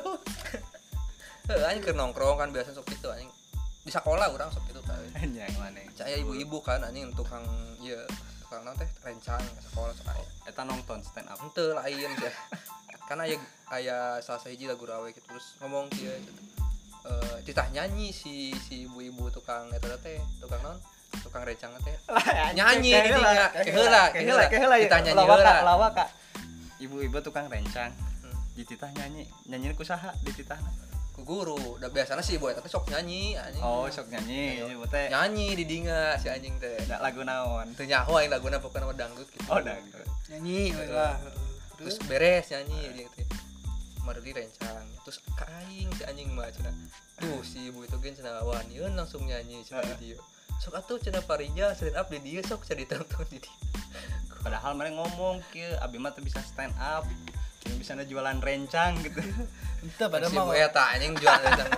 [1.49, 3.29] anjing keur nongkrong kan biasa sok itu anjing
[3.79, 7.41] di sekolah orang sok itu tah Anjing mana saya ibu-ibu kan anjing tukang
[7.81, 7.97] ieu
[8.45, 12.33] tukang naon teh rencang ke sekolah sok aya eta nonton stand up henteu lain sih
[13.09, 13.37] karena aya
[13.73, 15.89] aya salah sahiji lagu rawe gitu terus ngomong.
[16.99, 20.77] Eh, ditah nyanyi si si ibu-ibu tukang eta teh tukang naon
[21.25, 21.95] tukang rencang teh
[22.59, 23.47] Nyanyi di dinya.
[23.55, 24.45] Keheula, keheula.
[24.51, 25.49] keheula ya Kita nyanyi lawak heula.
[25.49, 25.93] Kak, lawak
[26.77, 28.35] ibu-ibu tukang rencang Hmm.
[28.53, 30.59] dititah nyanyi nyanyi ku saha dititah
[31.21, 31.77] ku guru.
[31.77, 33.63] Da biasanya si ibu eta teh sok nyanyi anjing.
[33.63, 34.63] Oh sok nyanyi.
[34.63, 36.79] Ibu teh nyanyi di dinga si anjing teh.
[36.87, 37.75] Ada lagu naon.
[37.75, 39.45] Teu nyaho aing laguna pokoknya nama dangdut gitu.
[39.51, 40.07] Oh dangdut.
[40.31, 41.19] Nyanyi lah
[41.75, 43.27] terus beres nyanyi dia teh.
[44.07, 46.73] Maruli rencang terus ka aing si anjing mah cenah.
[47.19, 50.19] Tuh si ibu itu gen cenah waniun langsung nyanyi cenah di dieu
[50.59, 53.55] sok atuh cenah Parija stand up di dieu sok cenah ditonton di dieu
[54.39, 57.03] padahal mereka ngomong kieu abi mah bisa stand up
[57.69, 59.21] yang bisa jualan rencang gitu.
[59.85, 60.49] Itu pada si mau.
[60.49, 61.69] Ibu eta anjing jual rencang.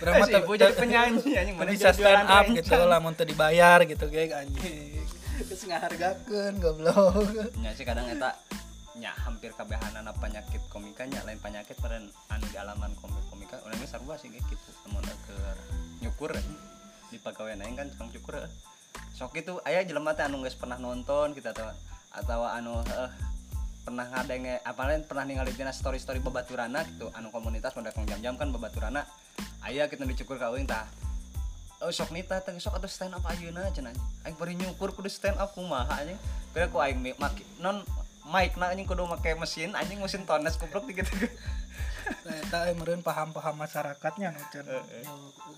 [0.00, 2.56] Mah si ibu jadi penyanyi anjing mana bisa jualan stand up rencang.
[2.56, 5.04] gitu lah mun teu dibayar gitu geng anjing.
[5.44, 7.28] Geus ngahargakeun goblok.
[7.60, 8.32] Nya sih kadang eta
[8.96, 12.00] nya hampir kabehanan penyakit komikanya lain penyakit pada
[12.32, 13.60] anu di alaman komik komika.
[13.64, 14.70] Orangnya sarua sih kayak gitu.
[14.88, 15.36] Namun ke
[16.00, 16.32] nyukur
[17.10, 18.52] di pegawai naing kan tukang cukur eh.
[19.10, 21.68] sok itu ayah jelema teh anu geus pernah nonton kita tahu.
[22.10, 23.10] Atau anu eh,
[23.90, 27.10] pernah ngadenge apalagi pernah ningali dina story story babaturana gitu.
[27.10, 29.02] Anu komunitas pada jam-jam kan babaturana
[29.66, 30.86] aya kita dicukur ka euing tah.
[31.82, 33.90] Oh sok nita teh sok atuh stand up ayeuna cenah
[34.22, 36.14] aing bari nyukur kudu stand up kumaha anjing.
[36.54, 37.82] Kira ku aing make non
[38.30, 41.10] mic na anjing kudu make mesin anjing mesin tones kupluk gitu
[42.30, 44.42] Eta meureun paham-paham masyarakatnya nu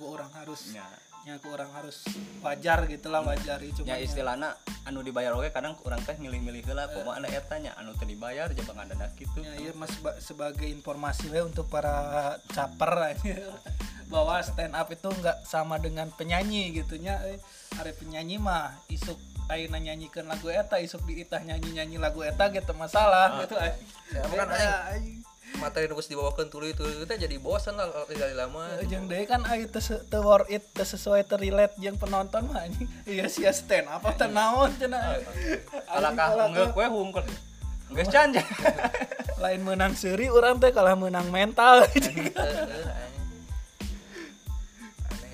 [0.01, 0.73] ku urang harus
[1.23, 2.03] nya nya ku urang harus
[2.43, 6.67] wajar gitu lah wajar ieu nya cuma istilahna anu dibayar oge kadang urang teh milih-milih
[6.67, 10.19] heula kumaha anu eta nya anu teu dibayar jeung ngadadak gitu Ya, iya mas ba-
[10.19, 13.39] sebagai informasi we untuk para caper aja
[14.11, 17.39] bahwa stand up itu nggak sama dengan penyanyi gitunya eh.
[17.81, 19.17] Are penyanyi mah isuk
[19.49, 23.73] ayeuna nyanyikan lagu eta isuk diitah nyanyi nyanyi lagu eta gitu masalah gitu eh.
[24.11, 25.19] Ya, kan aing aing.
[25.61, 26.85] Materi nu geus dibawakeun tuluy itu.
[26.85, 28.69] Kita jadi bosan lah kalau tinggal lama.
[28.81, 32.89] Eh, jeung deui kan teu worth it teu sesuai teu relate jeung penonton mah anjing
[33.05, 35.21] iya sia stand up teh naon cenah.
[35.91, 37.25] Alakah Alakah- enggak kue hungkul.
[37.93, 38.47] Geus can jan.
[39.43, 41.83] lain menang seri orang teh kalah menang mental.
[41.89, 42.31] Aneh.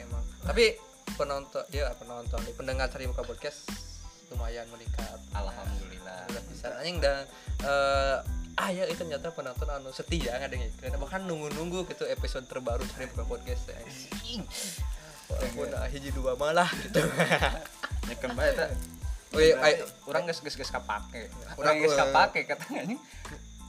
[0.03, 0.25] emang.
[0.49, 0.75] Tapi
[1.15, 3.69] penonton ya penonton pendengar cari muka podcast
[4.33, 5.19] lumayan meningkat.
[5.37, 6.27] Alhamdulillah.
[6.27, 6.69] Alhamdulillah bisa.
[6.81, 7.29] Anjing dan
[7.63, 10.69] eh ah ya itu ternyata penonton anu setia ngadengin.
[10.99, 14.43] Bahkan nunggu-nunggu gitu episode terbaru cari muka podcast anjing.
[15.31, 16.99] Walaupun ah, hiji dua malah gitu.
[18.11, 18.67] Nyekeun bae eta
[19.37, 21.29] oh iya ay- urang geus geus geus kapake.
[21.55, 22.99] Urang, urang geus kapake katanya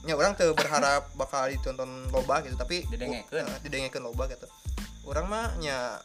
[0.08, 3.44] ya orang tuh berharap bakal ditonton loba gitu tapi Didengekeun.
[3.44, 4.48] uh, didengekeun loba gitu.
[5.04, 6.00] Orang mah nya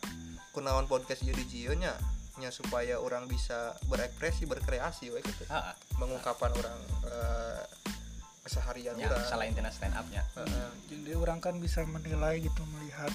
[0.50, 1.94] kunaon podcast jadi jio nya
[2.42, 5.46] nya supaya orang bisa berekspresi berkreasi we gitu.
[5.46, 7.62] Heeh mengungkapkan orang eh,
[8.44, 9.24] keseharian nya orang.
[9.24, 10.68] salah intina stand up nya Heeh.
[10.92, 13.10] jadi orang kan bisa menilai gitu melihat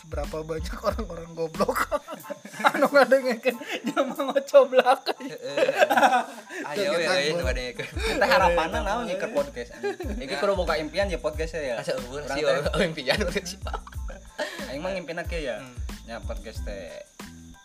[0.00, 1.76] seberapa banyak orang-orang goblok.
[2.72, 5.02] Anu ngadengekeun jelema ngocoblak.
[6.72, 9.76] Ayo ya ya nu ngadengkeun kita harapanna naon nya keur podcast
[10.16, 13.60] iki kudu boga impian ya podcast ya asa eueur Urang sih oh impian urang sih
[14.72, 15.60] aing mah ngimpinan kieu ya.
[15.60, 15.76] Hmm.
[16.08, 17.00] nya podcast teh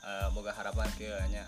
[0.04, 1.44] eh, boga harapan kieu nya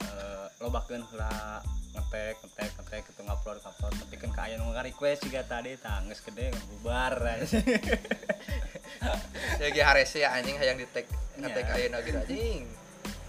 [0.00, 1.60] eh lobakeun heula
[1.90, 3.92] ngetek ngetek ngetek gitu ngupload ngupload.
[4.00, 7.14] Nepikeun ka aya nu request juga tadi tah geus gede bubar
[9.60, 11.06] ya ge harese ya anjing hayang di tag
[11.40, 11.74] ngetek Nya.
[11.76, 12.62] ayeuna gitu anjing.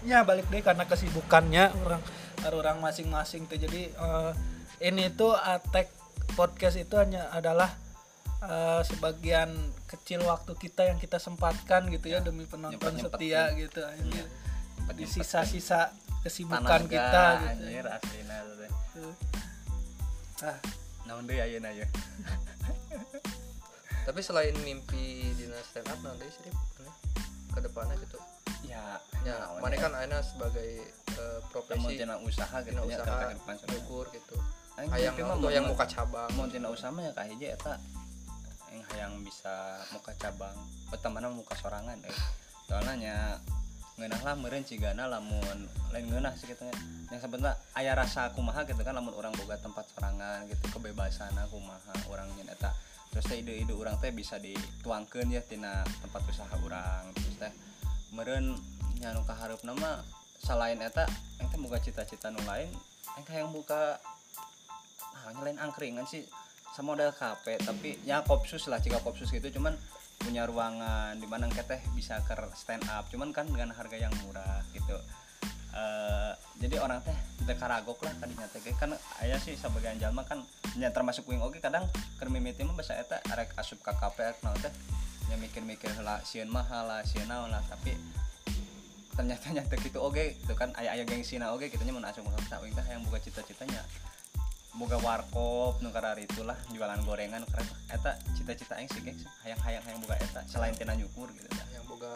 [0.02, 2.02] Ya balik deh karena kesibukannya orang
[2.50, 4.32] orang masing-masing tuh jadi eh,
[4.82, 5.86] ini tuh atek
[6.34, 7.70] podcast itu hanya adalah
[8.42, 9.52] eh, sebagian
[9.86, 13.12] kecil waktu kita yang kita sempatkan gitu ya, demi penonton nyempet-nyempetin.
[13.12, 14.24] setia gitu akhirnya
[14.92, 17.50] di sisa-sisa kesibukan kita gitu.
[17.50, 18.72] anjir aslina teh.
[20.42, 20.58] Ah,
[21.06, 21.86] naon ayeuna ya
[24.06, 26.50] tapi selain mimpi dinas stand up nanti sih
[27.52, 28.18] ke depannya gitu.
[28.66, 29.86] Ya ya naon mana ya.
[29.86, 30.82] kan Aina sebagai
[31.12, 33.30] Lamun profesi tina usaha gitu nya usaha
[33.78, 34.36] ukur gitu.
[34.74, 36.26] Hayang untuk yang muka cabang.
[36.34, 37.78] mun tina usaha mah ya kahiji eta.
[38.72, 40.56] Yang hayang bisa muka cabang
[40.92, 42.18] utamana muka sorangan eh
[42.68, 43.36] soalnya
[44.02, 46.74] nya ngeunah lah meureun cigana lamun lain ngeunah sih gitu nya
[47.14, 51.94] yang sebenarnya aya rasa kumaha gitu kan lamun orang boga tempat sorangan gitu kebebasan kumaha
[52.10, 52.74] orang nya eta.
[53.14, 57.52] Terus teh ide-ide orang teh bisa dituangkeun ya tina tempat usaha orang terus teh
[58.10, 58.58] meureun
[58.98, 60.02] nya nu kaharupna mah
[60.42, 61.06] selain eta
[61.38, 62.74] yang teh boga cita-cita nu lain
[63.14, 64.02] yang hayang buka
[65.14, 66.26] nah lain angkringan sih.
[66.74, 69.46] Sama model kafe tapi ya kopsus lah jika kopsus gitu.
[69.54, 69.78] Cuman
[70.22, 73.10] punya ruangan di mana teh bisa ke stand up.
[73.10, 74.96] Cuman kan dengan harga yang murah gitu.
[75.72, 78.60] Eh, jadi orang teh teu karagok lah tadinya teh.
[78.78, 80.44] Kan aya sih sebagian jalma kan
[80.78, 81.84] nya termasuk wing oge kadang
[82.16, 84.72] keur mimiti mah basa eta arek asup kafe arek naon teh
[85.28, 87.64] nya mikir-mikir heula sieun mahal lah sieun naon lah.
[87.66, 87.96] Tapi
[89.12, 92.36] ternyata nyata gitu oge itu kan aya aya gengsina oge gitu nya mun asup ka
[92.36, 93.80] kafe wing teh yang buka cita-citanya
[94.72, 100.00] boga warkop nu karari itulah jualan gorengan keren eta cita-cita aing sih guys hayang-hayang hayang
[100.00, 101.66] boga eta selain tina nyukur gitu dah.
[101.76, 102.12] yang boga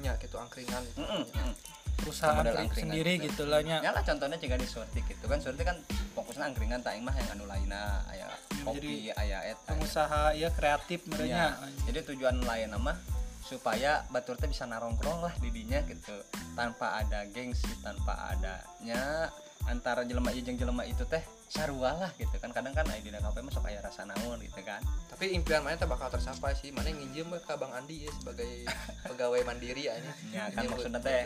[0.00, 1.04] nya gitu angkringan gitu.
[1.04, 1.54] Heeh, heeh.
[2.00, 3.24] perusahaan angkringan sendiri gitu.
[3.28, 5.76] gitu lah nya Ya lah contohnya jika di Surti gitu kan Surti kan
[6.16, 8.26] fokusnya angkringan tak mah yang anu lainna aya
[8.64, 11.44] kopi aya eta pengusaha ya kreatif Ya, mereka
[11.84, 12.96] jadi tujuan lain nama
[13.44, 16.20] supaya batur teh bisa narongkrong lah di dinya gitu
[16.56, 19.28] tanpa ada gengsi tanpa adanya
[19.68, 22.50] antara jelema ieu jeung jelema itu teh sarua lah gitu kan.
[22.50, 24.80] Kadang kan aya dina kafe masuk aya rasa naon gitu kan.
[25.12, 26.72] Tapi impian mana teh bakal tercapai sih.
[26.72, 28.66] Mana nginjem ke Bang Andi ya sebagai
[29.12, 31.22] pegawai mandiri aja Ya, kan maksudnya teh.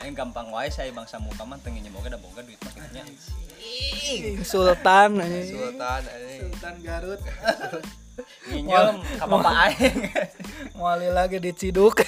[0.00, 2.72] aing gampang wae saya bangsa muka mah teu nginjem oge da boga duit mah
[4.44, 5.18] Sultan.
[5.20, 7.20] Sultan aja Sultan Garut
[8.48, 9.98] nginjem ka bapak aing
[10.80, 12.00] Muali lagi diciduk.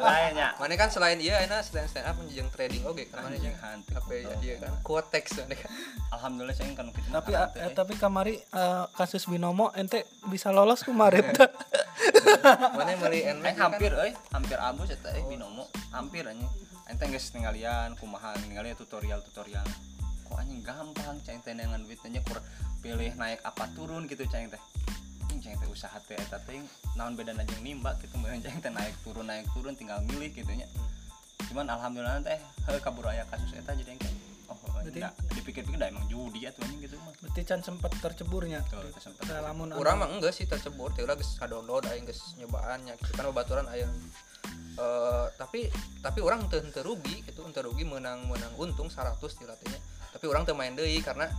[0.00, 3.52] Lainnya mana kan selain iya enak selain stand up jeung trading oge kan mana jeung
[3.60, 3.92] hantu.
[3.92, 5.70] apa ya dia kan mana kan.
[6.16, 11.24] Alhamdulillah saya kan gitu tapi eh, tapi kamari eh, kasus binomo ente bisa lolos kemarin.
[12.76, 15.68] Mana meuli Aing enmek hampir euy hampir abus eta eh binomo.
[15.92, 16.48] Hampir anjing.
[16.94, 19.66] Teh geus ninggalian kumaha ninggalian tutorial tutorial
[20.24, 22.38] kok anjing gampang cai teh dengan duitnya kur
[22.80, 24.62] pilih naik apa turun gitu cai teh
[25.34, 26.62] anjing teh usaha teh eta teh
[26.94, 30.52] naon beda jeung nimba gitu meureun cai teh naik turun naik turun tinggal milih gitu
[30.54, 30.70] nya.
[31.50, 34.16] Cuman alhamdulillah teh heuh kabur aya kasus eta jadi aing kayak
[34.46, 37.12] oh Berarti- enggak dipikir-pikir dah emang judi atuh anjing gitu mah.
[37.18, 38.62] Berarti can sempat terceburnya?
[38.70, 42.38] Tuh teh sempet lamun Urang mah enggak sih tercebur, teh ulah geus download aing geus
[42.38, 43.90] nyobaannya gitu kan babaturan aya
[44.74, 45.70] eh tapi
[46.02, 49.78] tapi orang teu rugi gitu teu rugi menang menang untung 100 di latihnya
[50.10, 51.30] tapi orang teu main deui karena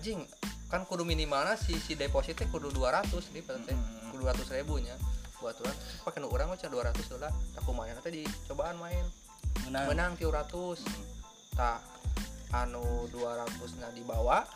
[0.00, 0.24] anjing
[0.72, 4.08] kan kudu minimalnya si si depositnya kudu 200 di teh Hmm.
[4.08, 4.96] kudu 200 ribunya.
[5.36, 5.76] Buat orang
[6.08, 9.04] pakai nu mah can 200 dolar tak kumaha teh di cobaan main.
[9.68, 9.92] Menang.
[9.92, 10.80] Menang 300
[11.52, 11.84] tak
[12.56, 14.48] anu 200 na dibawa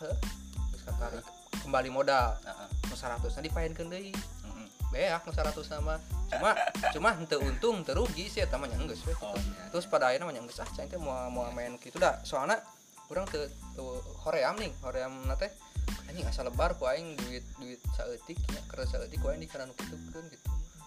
[0.73, 1.25] terus katarik
[1.61, 2.41] kembali modal.
[2.41, 2.69] Heeh.
[2.89, 4.09] nu 100 na dipaenkeun deui.
[4.09, 4.67] Heeh.
[4.89, 6.01] beak nu 100 sama.
[6.25, 6.57] Cuma
[6.97, 9.13] cuma henteu untung teu rugi sih eta mah nya geus we.
[9.21, 9.45] Oh, gitu.
[9.45, 9.69] iya.
[9.69, 12.17] terus pada akhirnya mah nya geus ah cai teh mau mau main kitu dah.
[12.25, 12.57] Soalnya
[13.11, 13.45] urang teu
[13.77, 15.51] teu hoream nih hoream na teh
[16.09, 20.25] anjing asa lebar ku aing duit duit saeutik nya keur saeutik ku aing dikaran kitukeun
[20.33, 20.45] gitu.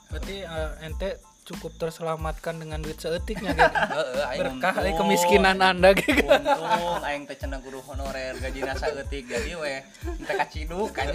[0.09, 3.77] Berarti eh, ente cukup terselamatkan dengan duit seetiknya gitu?
[4.41, 6.25] Berkah eh, kemiskinan anda gitu?
[6.27, 9.81] Untung aing teh cenah guru honorer gaji nasa eutik jadi weh
[10.27, 11.13] teu kaciduk kan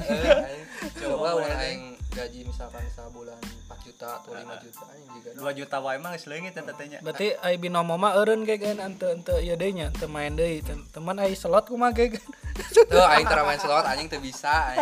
[0.98, 1.84] Coba we, aing
[2.14, 6.26] gaji misalkan sabulan 4 juta atau 5 juta anjing juga 2 juta wae mah geus
[6.26, 9.74] leungit eta teh nya berarti ai binomo mah eureun ge kan ante ante ieu deui
[9.74, 12.24] nya teu main deui Tem- teman ai slot kumaha ge kan
[12.86, 14.78] Tuh aing tara main slot anjing teu bisa.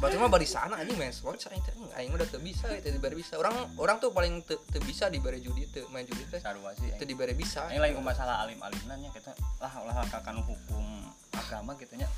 [0.00, 2.88] Batu mah bari sana anjing main slot aing teh "Hmm, aing udah teu bisa teu
[2.88, 3.36] dibari bisa.
[3.36, 6.40] Orang orang tuh paling teu teu bisa dibari judi teu main judi teh.
[6.40, 7.68] sarua sih Teu dibari bisa.
[7.68, 12.08] aing lain ku masalah alim-alimna nya kita lah ulah kakanu hukum agama gitu nya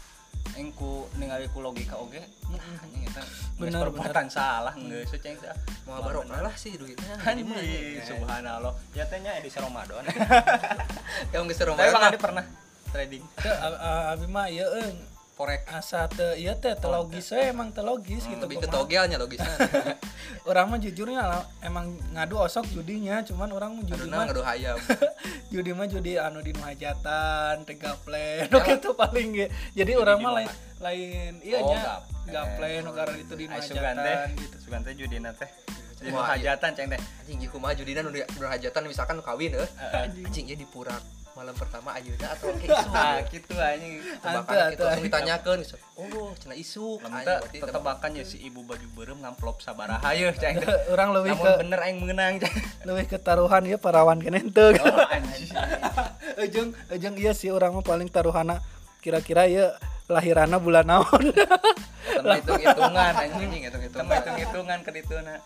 [0.57, 3.23] aing ku ningali ku logika oge nah, anjing eta
[3.59, 5.51] Bener, perbuatan salah geus ceng teh
[5.83, 7.19] Mau barokah lah sih duitnya.
[7.27, 7.99] Anjing anjing.
[8.07, 8.71] subhanallah.
[8.95, 10.05] Ya teh nya edisi Ramadan.
[11.35, 12.11] Yang geus seru tapi bang banget.
[12.15, 12.45] Adi pernah
[12.95, 13.25] trading.
[13.41, 13.55] Teu
[14.15, 18.27] abi mah ieu euy forex asa teu ieu teh teu logis we emang teu logis
[18.27, 18.83] gitu Lebih ke kumaha.
[18.83, 19.55] togelnya logisnya.
[20.51, 24.75] orang mah jujurnya lah, emang ngadu osok judinya cuman orang mah judi mah ngadu hayam.
[25.53, 30.25] judi mah judi anu di hajatan teh gaplen oke itu paling ge jadi orang di
[30.25, 32.29] mah lain lain iya Oh, nya gaplen.
[32.29, 35.47] gaplen nu karena itu di teh hajatan gitu sugan teh judina teh
[35.99, 36.55] di Wah, iya.
[36.55, 39.69] hajatan ceng teh Anjing kumaha judina nu hajatan misalkan kawin heuh.
[39.93, 40.99] Anjing ieu dipurak
[41.39, 42.89] malam pertama ayeuna atau kayak isu.
[42.91, 43.93] nah gitu anjing.
[44.19, 45.77] Tebakan gitu langsung gitu.
[45.95, 46.87] Oh, cenah isu.
[46.99, 51.51] Anjing, tetebakan ya si ibu baju berem ngamplop sabaraha yeuh ceng teh orang lebih ke
[51.63, 52.43] bener aing mengenang
[52.91, 58.11] lebih ke taruhan ya parawan kene henteu oh ujung ujung iya sih orang mah paling
[58.11, 58.59] taruhana.
[58.99, 59.79] Kira-kira ya
[60.11, 61.31] lahirana bulan naon.
[62.19, 64.91] Hitung hitungan anjing hitung hitungan hitung hitungan ke
[65.23, 65.39] na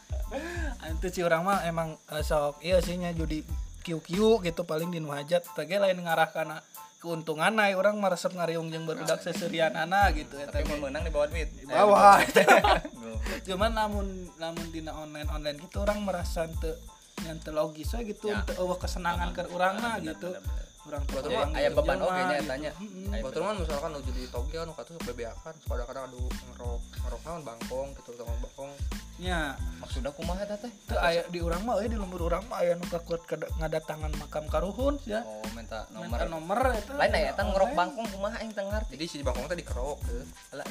[1.03, 3.45] itu sih orang mah emang eh, sok iya sih nya judi
[3.83, 6.63] kiu-kiu gitu paling di nu hajat tage lain ngarah kana
[6.97, 11.11] keuntungan naik orang meresep ngariung jeung barudak seserian anak gitu ya tapi mau menang di
[11.11, 13.19] bawah duit di bawah Goblok.
[13.47, 14.07] cuman namun
[14.39, 16.79] namun dina online online gitu orang merasa ente
[17.23, 18.39] yang teu logis we gitu Ya.
[18.39, 19.59] ente eueuh kesenangan ke mah
[19.99, 20.65] Bener, gitu bener, bener.
[20.83, 21.51] urang teu Betul, payah Mak.
[21.53, 22.47] aya ngieu beban oge nya gitu.
[22.47, 22.71] tanya
[23.19, 27.89] Batur kan misalkan nu jadi togel nu katuh bebeakan kadang-kadang adu ngerok ngerok naon bangkong
[27.99, 28.73] gitu tong bangkong
[29.21, 30.73] nya maksudnya kumaha eta teh?
[30.89, 33.29] teu aya di urang mah euy di lembur urang mah aya nu kakuat
[33.61, 36.97] ngadatangan makam karuhun ya oh minta nomor nomor nomor eta.
[36.97, 38.97] Lain aya eta ngerok bangkong kumaha aing teu ngarti?
[38.97, 40.25] Jadi si bangkong teh dikerok heuh.
[40.57, 40.69] Lah,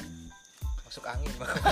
[0.82, 1.64] masuk angin bangkong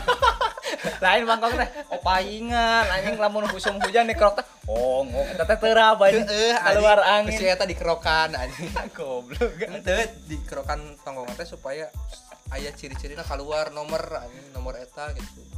[1.05, 5.99] lain bangkong teh opaingan anjing lamun musim hujan dikerok teh oh ngok eta teh teura
[5.99, 7.35] banyak keluar angin.
[7.35, 8.71] si eta dikerokan anjing.
[8.97, 9.59] Goblok.
[9.83, 9.99] Teu
[10.31, 11.91] dikerokan tonggongan teh supaya
[12.55, 15.50] aya ciri-cirina keluar nomor anjing nomor eta gitu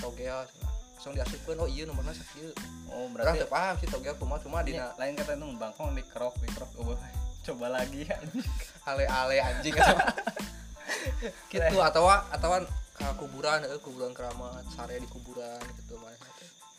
[0.00, 0.72] togel cenah.
[0.96, 2.50] langsung diasupkeun oh iya nomorna sakieu
[2.90, 6.34] oh Orang berarti teu paham sih togel cuma Dina, dina lain kata itu bangkong dikerok
[6.42, 6.98] dikerok oh,
[7.46, 8.42] coba lagi anjing.
[8.90, 9.98] Ale-ale anjing atau
[11.52, 12.50] gitu atau atau
[12.96, 16.10] ke kuburan eh kuburan keramat sare di kuburan gitu mah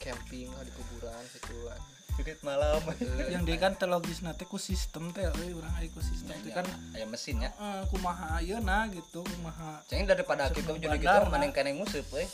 [0.02, 1.82] camping lah di kuburan gitu kan.
[2.18, 2.82] Jurit malam.
[2.98, 6.34] Eh, yang dia kan teu logis nanti ku sistem teh euy urang aya ku sistem
[6.42, 6.66] teh kan
[6.98, 11.54] aya mesinnya eh, kumaha ayeuna gitu kumaha Ceng daripada gitu Sebelum jadi gitu bandar, mending
[11.54, 12.26] kene nguseup euy.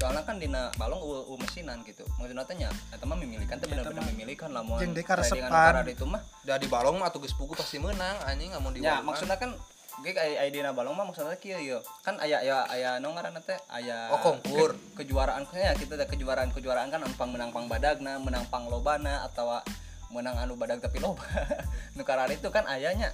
[0.00, 2.08] Soalnya kan dina balong u, u mesinan gitu.
[2.16, 5.52] Maksudna teh nya eta mah mimilikan teh bener-bener mimilikan lamun Jeung karesepan.
[5.52, 6.24] karena itu mah.
[6.40, 9.52] da di balong mah tugas buku pasti menang anjing nggak mau di Ya, maksudnya kan
[10.00, 11.84] aya aya dina balong mah maksudnya kieu ieu.
[12.00, 14.72] Kan aya aya aya nu ngaranna teh aya Oh, konkur.
[14.96, 19.28] ke- kejuaraan ya kita ada kejuaraan-kejuaraan kan anu pang menang pang badagna, menang pang lobana
[19.28, 19.60] atau
[20.08, 21.22] menang anu badag tapi loba.
[21.96, 23.12] nu itu kan ayanya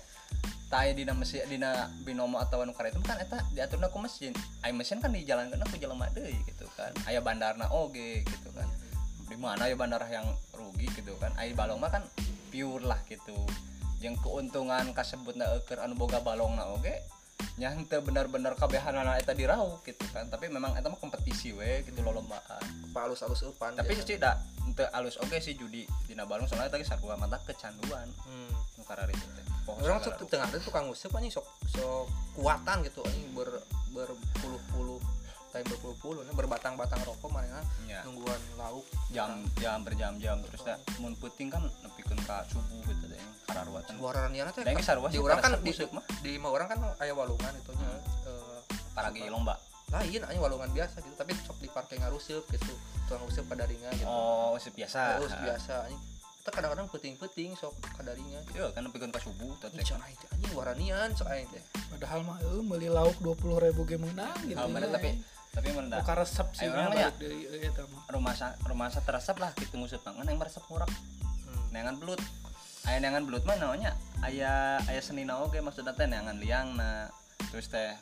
[0.66, 4.34] tak aya dina mesin dina binomo atau anu karari itu kan eta diaturna ku mesin.
[4.66, 6.90] Ai mesin kan dijalankeun ku jelema deui gitu kan.
[7.06, 8.66] Aya bandarna oge gitu kan.
[9.26, 11.30] Di mana ya bandara yang rugi gitu kan.
[11.38, 12.02] Ai balong mah kan
[12.50, 13.38] pure lah gitu.
[14.02, 16.98] Yang keuntungan kasebutna eukeur anu boga balongna oge
[17.56, 20.28] yang teu benar-benar kabehanana eta dirauh gitu kan.
[20.28, 22.62] Tapi memang eta mah kompetisi we gitu lolombaan.
[22.92, 23.72] Pak alus-alus upan.
[23.72, 24.08] Tapi biasa.
[24.08, 24.36] sih da
[24.76, 28.52] teu alus oge sih judi dina balong soalnya tadi sarua mata kecanduan Hmm.
[28.76, 29.46] nu karari itu teh.
[29.66, 32.06] Orang tuh tengah itu tukang ngusep anjing sok sok
[32.36, 33.48] kuatan gitu anjing ber
[33.90, 35.00] berpuluh-puluh
[35.56, 38.04] kayak berpuluh-puluh berbatang-batang rokok mana Ya.
[38.04, 43.20] nungguan lauk jam jam berjam-jam terus da mun puting kan nepikeun ka subuh gitu deh
[43.48, 43.96] kararuatan.
[43.96, 45.72] suara niana teh sarua di orang kan pada di,
[46.20, 47.88] di mah orang kan aya walungan itu nya
[48.28, 48.58] eh,
[48.92, 49.56] paragi lomba.
[49.86, 52.74] lain anjing walungan biasa gitu tapi sok di parkir ngaruseup gitu
[53.06, 54.04] tukang nguseup padaringa gitu.
[54.10, 55.22] Oh, sih biasa.
[55.22, 56.02] terus biasa anjing.
[56.42, 60.52] Kita kadang-kadang peting-peting sok kadaringa gitu Iya kan nepikeun ka subuh sok aing teh anjing
[60.58, 61.62] waranian sok aing teh.
[61.86, 65.10] Padahal mah eh meuli lauk 20.000 ge meunang gitu Ah, bener, tapi
[65.56, 67.08] tapi mun da Buka resep sih orang ya.
[67.24, 70.84] eh, eta mah rumah sa rumah sa teresep lah gitu ngusut banget yang meresep murah?
[70.84, 71.72] Hmm.
[71.72, 72.20] neangan belut.
[72.84, 77.08] Aya neangan belut mah namanya aya aya seni na oge maksudna teh neangan liang na.
[77.48, 77.96] Terus teh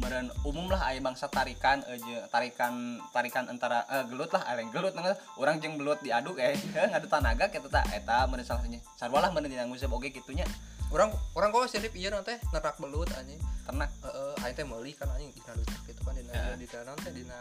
[0.00, 4.96] meren umum lah aya bangsa tarikan aja tarikan tarikan antara eh, gelut lah areng gelut
[4.96, 6.56] nang orang jeung belut diaduk eh
[6.90, 8.80] ngadu tanaga kita tak eta meureun salah satunya.
[8.96, 10.48] Sarua lah meureun dina nguseup oge kitunya
[10.88, 13.36] orang orang kok sirip iya nanti nerak belut anjing.
[13.68, 13.92] Ternak.
[13.92, 14.07] eh
[14.48, 16.56] aing teh meuli kan anjing dina lutak gitu kan dina Ya.
[16.56, 17.40] di naon teh dina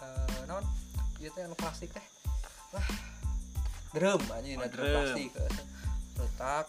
[0.00, 0.64] eh naon?
[1.20, 2.04] Ieu teh anu plastik teh.
[2.72, 2.88] Wah
[3.92, 5.30] drum anjing dina Oh, drum plastik
[6.16, 6.66] letak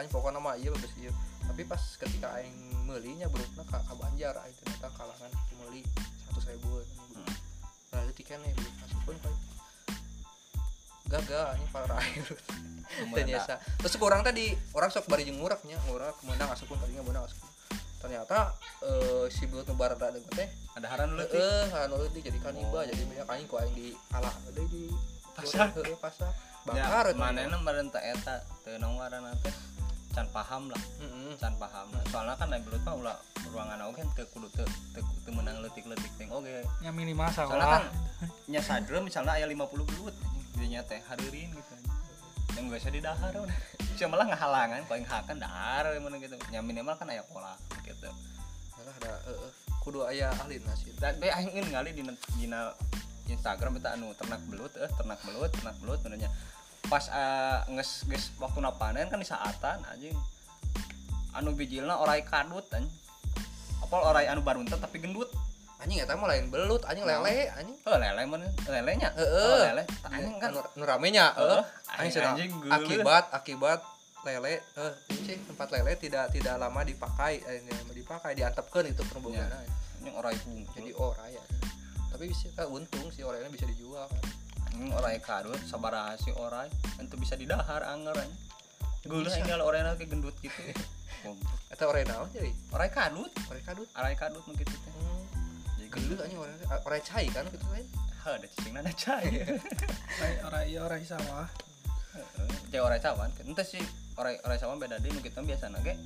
[0.00, 1.12] aing pokoknya mah ieu geus ieu.
[1.44, 2.56] Tapi pas ketika aing
[2.88, 5.84] meuli nya berutna ka, ka Banjar aing teh datang kalangan meuli
[6.32, 6.80] 100 ribu
[7.12, 7.28] Hmm.
[7.92, 9.34] nah itu kan nih belut masukun kan
[11.12, 12.24] gagal anjing para air.
[12.92, 17.24] Kemudian ternyata terus kurang tadi orang sok bari jeung nguraknya ngurak kemudian asupun kalinya beunang
[17.28, 17.51] asupun
[18.02, 18.50] ternyata
[18.82, 22.82] eh, si belut nu barada deung teh ada haran leutik heeh anu leutik jadi kaniba
[22.82, 22.82] Oh.
[22.82, 24.82] jadi banyak aing ku aing di alah deui di
[25.32, 25.72] Pasar.
[25.80, 26.28] heeh pasar.
[26.76, 27.16] Ya bakar eta.
[27.16, 29.54] manehna meureun teh eta teu naon ngaranna teh
[30.12, 30.82] can paham lah.
[31.00, 31.32] Heeh.
[31.40, 32.02] Can paham lah.
[32.12, 33.16] Soalnya kan lain belut mah ulah
[33.48, 36.60] ruangan oge teu kudu teu teu teu menang leutik-leutik ting oge.
[36.84, 37.84] Nya minimal soalnya kan
[38.52, 40.14] nya sadre misalnya aya 50 belut
[40.60, 41.74] dinya teh hadirin gitu
[42.56, 43.32] yang usah di dahar
[43.96, 46.34] cuma malah ngahalangan yang hakan dahar mana gitu.
[46.50, 47.54] Nya minimal kan aya pola
[47.86, 48.10] gitu.
[48.76, 49.50] Alah, ada heeh
[49.82, 52.02] kudu aya ahli nasi dan be aing ingin ngali di
[52.38, 52.70] dina
[53.26, 56.30] Instagram eta anu ternak belut eh ternak belut ternak belut menurutnya
[56.86, 60.14] pas eh, nges geus waktu panen kan di saatan anjing.
[61.32, 62.90] Anu bijilna orai kadut anjing.
[63.82, 65.30] Apa orai anu baruntet tapi gendut
[65.82, 67.18] anjing eta mah lain belut anjing Nah.
[67.18, 67.76] lele anjing.
[67.82, 69.08] Oh lele mana lelenya?
[69.12, 69.42] Heeh.
[69.44, 69.82] oh lele.
[70.06, 70.50] Anjing kan.
[70.54, 71.62] Nu ramenya Heeh.
[71.92, 73.80] anjing Anjing- akibat akibat
[74.22, 79.50] lele eh sih tempat lele tidak tidak lama dipakai eh lama dipakai diantepkeun itu perumbukannya
[79.98, 81.42] anjing orai pungkul jadi ora ya
[82.06, 84.22] tapi bisa kan untung sih orangnya bisa dijual kan.
[84.70, 88.38] Anjing orai kadut sabaraha si orai itu bisa didahar anger anjing.
[89.02, 90.54] Geuleuh aing kalau orangnya kayak gendut gitu.
[91.74, 92.50] Atau orang naon jadi?
[92.70, 93.30] Orai kadut.
[93.42, 93.88] Orang kadut.
[93.92, 94.92] Orai kadut kitu teh.
[94.92, 95.22] Hmm.
[95.92, 96.56] Gendut aja orang
[96.88, 97.84] orang cai kan gitu kan?
[98.24, 99.44] Ha ada cicing nana cai.
[100.42, 101.46] Orang iya orang sawah
[102.72, 103.84] Cek orai cawan ente sih
[104.16, 105.96] orai orai cawan beda deh nu kitu biasa ge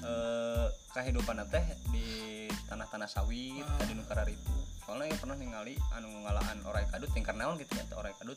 [0.00, 3.76] eh kehidupan teh di tanah-tanah sawit Ah.
[3.80, 8.12] tadi kararitu soalnya yang pernah ningali anu ngalaan orai kadut tingkar naon gitu ya orai
[8.16, 8.36] kadut.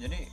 [0.00, 0.30] Jadi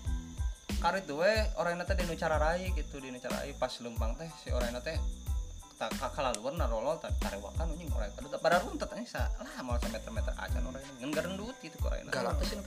[0.78, 3.74] karit tuh we orang teh di nu cara rai gitu di nu cara rai pas
[3.82, 4.98] lempang teh si orang teh
[5.78, 10.10] tak kakalaluan narolol tak tarewakan anjing orang kadut pada runtet anjing sa lah mau meter
[10.10, 11.06] meter aja orang ini.
[11.06, 12.34] Ngan garendut gitu orang galak.
[12.42, 12.58] Tuh sih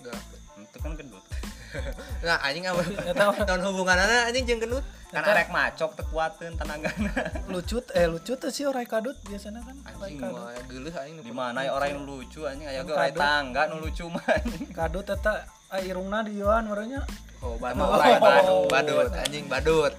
[0.00, 0.24] galak.
[0.32, 0.40] Teh.
[0.56, 1.24] itu kan gendut.
[2.24, 2.80] Nah anjing apa?
[3.12, 4.80] Eta non hubunganana anjing jeung gendut.
[5.12, 7.12] Kan Eta- arek macok tekuatin tenagana
[7.52, 9.76] lucut eh lucut tuh sih orang kadut biasanya kan?
[9.84, 12.64] Anjing, mah geuleuh anjing di mana ya orang yang lucu anjing?
[12.64, 14.24] Aya ge tangga nu lucu mah
[14.72, 17.04] kadut eta ah, irungna di Yohan merenya
[17.44, 18.72] oh badut.
[18.72, 19.12] badut.
[19.12, 19.92] anjing badut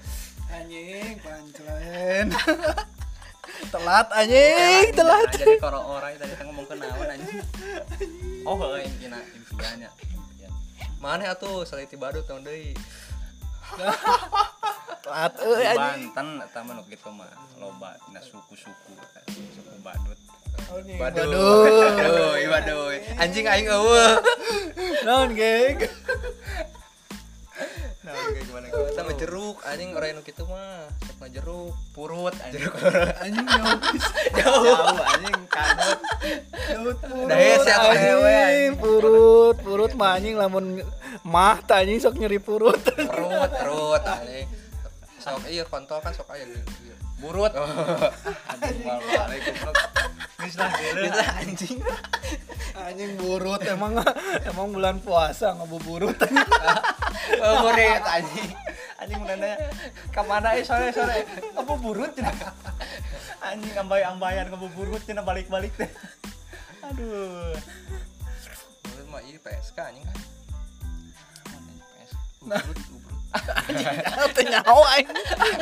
[0.48, 2.26] anjing panclen
[3.72, 7.40] telat anjing telat Nah, jadi kalau orang tadi ngomong kenawan anjing.
[8.48, 9.90] Oh heuh impian impiannya.
[9.92, 10.52] Impian
[11.04, 12.72] mana atuh saliti badut tahun deui.
[15.04, 16.08] Telat euy anjing.
[16.16, 17.28] Banten eta mah kitu mah
[17.60, 18.92] loba dina suku-suku
[19.52, 20.18] suku badut.
[20.72, 21.28] Anjing, badut.
[21.28, 22.00] Badut.
[22.00, 22.96] Aduh, badut.
[23.20, 24.16] Anjing aing eueuh.
[25.04, 25.76] Naon geng
[28.08, 28.90] nah kayak gimana gimana?
[28.96, 32.64] Sama jeruk anjing orang nu kitu mah sok ngajeruk purut anjing.
[33.20, 36.00] Anjing jauh jauh anjing kanut
[36.72, 38.72] jauh purut Daya siapa anjing.
[38.80, 40.80] purut purut mah anjing lamun
[41.20, 42.80] mah anjing sok nyeri purut.
[42.80, 44.48] Perut perut anjing.
[45.20, 47.52] Sok iya kontol kan sok aya gitu burut
[48.48, 48.86] anjing
[50.38, 50.70] geus lah
[51.44, 51.76] anjing.
[52.78, 54.00] Anjing burut emang
[54.48, 56.80] emang bulan puasa ngabuburut oh
[57.36, 58.50] murid anjing
[58.98, 59.54] anjing mana
[60.10, 60.48] ke mana?
[60.58, 61.22] Eh sore sore.
[61.54, 62.34] Ngabuburut cenah
[63.44, 65.90] anjing ambay ambayan ngabuburut cenah balik balik teh
[66.82, 67.54] aduh.
[68.86, 70.18] Menurut mah iya PSK anjing kan?
[72.48, 72.62] Nah.
[72.64, 73.18] ubrut ubrut
[74.32, 75.08] teu nyawa aing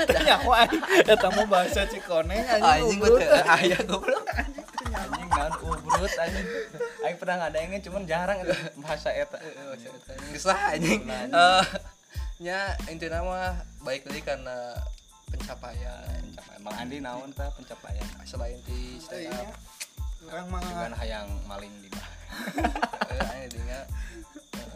[0.06, 3.20] teu nyawa aing eta mah bahasa cikoneng anjing gue urut.
[3.26, 4.65] teu aya goblok anjing
[5.36, 6.48] naon ubrut anjing.
[7.04, 9.38] Aing pernah ngadengin cuman jarang itu bahasa eta.
[10.32, 11.04] Geus lah anjing.
[11.04, 11.32] Anjing.
[11.36, 11.64] eh
[12.36, 14.76] nya intinya mah baik lagi karena
[15.28, 16.20] pencapaian.
[16.32, 16.60] Pencapaian.
[16.64, 18.04] Bang Andi naon tah pencapaian?
[18.24, 19.54] Selain di stand up.
[20.26, 21.88] Orang mah juga hayang maling di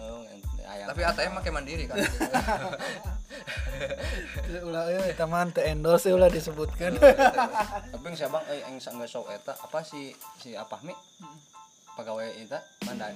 [0.01, 0.25] bawah
[0.71, 1.99] eh, aya dinya Heeh, hayang tapi ATM make mandiri kan?
[4.67, 6.95] Ulah euy eta mah teu endorse ulah disebutkan.
[7.01, 10.95] Tapi yang siapa eh yang nggak show eta apa si si apa mi?
[11.97, 12.61] Pegawai eta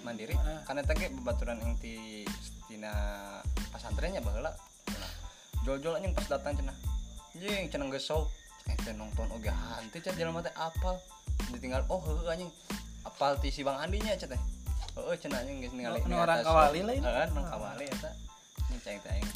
[0.02, 0.34] mandiri.
[0.66, 2.24] Karena eta ge babaturan yang di
[2.66, 2.92] tina
[3.70, 4.50] pasantrennya baheula.
[5.62, 6.76] Jual-jual anjing pas datang cenah.
[7.36, 8.26] Anjing cenah geus show
[8.64, 10.96] eh teh nonton oge hantu cenah jelema teh apal.
[11.52, 12.50] Ditinggal oh heuh anjing.
[13.04, 14.63] Apal ti si Bang Andi nya cenah
[14.94, 16.88] heueuh cenah anjing geus ningali ningali orang kawali show.
[16.88, 17.02] lain.
[17.02, 18.10] Heeh, nu kawali eta.
[18.70, 19.28] Ini ceng aing.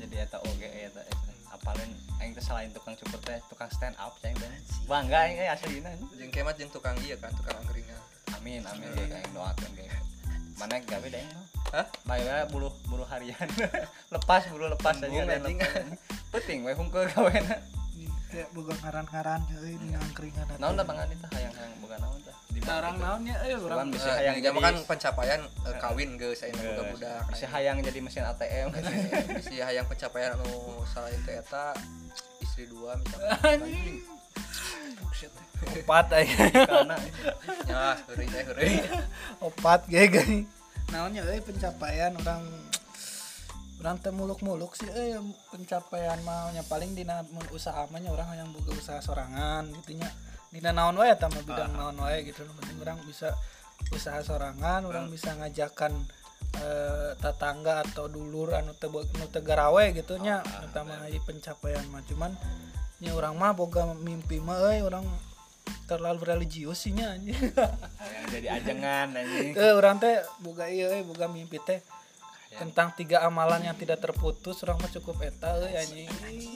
[0.00, 1.90] Jadi eta oge eta eta apalin
[2.22, 4.50] aing teh selain tukang cukur teh tukang stand up ceng teh.
[4.86, 8.00] Bangga aing eh aslina jeung kemat jeung tukang iya kan tukang angkringan.
[8.38, 9.86] Amin amin ge aing doakeun ge
[10.56, 11.44] mana gawe mah?
[11.68, 11.86] Hah?
[12.08, 13.44] bayar buluh buluh harian.
[14.14, 15.36] Lepas buluh lepas aja
[16.32, 17.56] penting we hungkul gawena
[18.36, 20.60] kayak boga ngaran-ngaran euy di angkringan eta.
[20.60, 22.36] naon Adi tah hayang-hayang boga naon tah?
[22.52, 22.68] Di itu.
[22.68, 26.68] naonnya euy Urang urang bisa Eh, hayang jadi kan pencapaian eh, kawin geus ayeuna Geus.
[26.76, 28.66] budak-budak bisa hayang jadi mesin ATM
[29.40, 30.52] bisa hayang pencapaian anu
[30.84, 31.72] selain teh eta
[32.44, 34.04] istri dua anjing.
[35.56, 36.96] Opat aing karena
[37.64, 38.76] nya heureui teh heureui.
[39.40, 40.36] Opat ge geuy
[40.92, 42.44] naonnya euy pencapaian orang
[43.86, 45.14] orang teh muluk-muluk sih euy
[45.54, 47.22] pencapaian mah nya paling dina
[47.54, 50.10] usaha mah nya urang hayang boga usaha sorangan gitu nya.
[50.50, 52.42] Dina naon wae eta mah bidang naon wae gitu.
[52.58, 53.30] Penting urang bisa
[53.94, 55.94] usaha sorangan urang bisa ngajakan
[56.58, 61.22] eh, tetangga atau dulur anu teu bo- nu teu garawe gitu nya eta mah aya
[61.22, 62.02] pencapaian mah.
[62.10, 62.34] Cuman
[62.98, 65.06] nya urang mah boga mimpi mah euy urang
[65.86, 67.38] terlalu religius sih nya anjing.
[67.38, 69.54] Hayang jadi ajengan anjing.
[69.54, 71.78] Eh, orang teh boga iya euy, boga mimpi teh
[72.56, 76.08] tentang tiga amalan yang tidak terputus orang mah cukup eta euy anjing.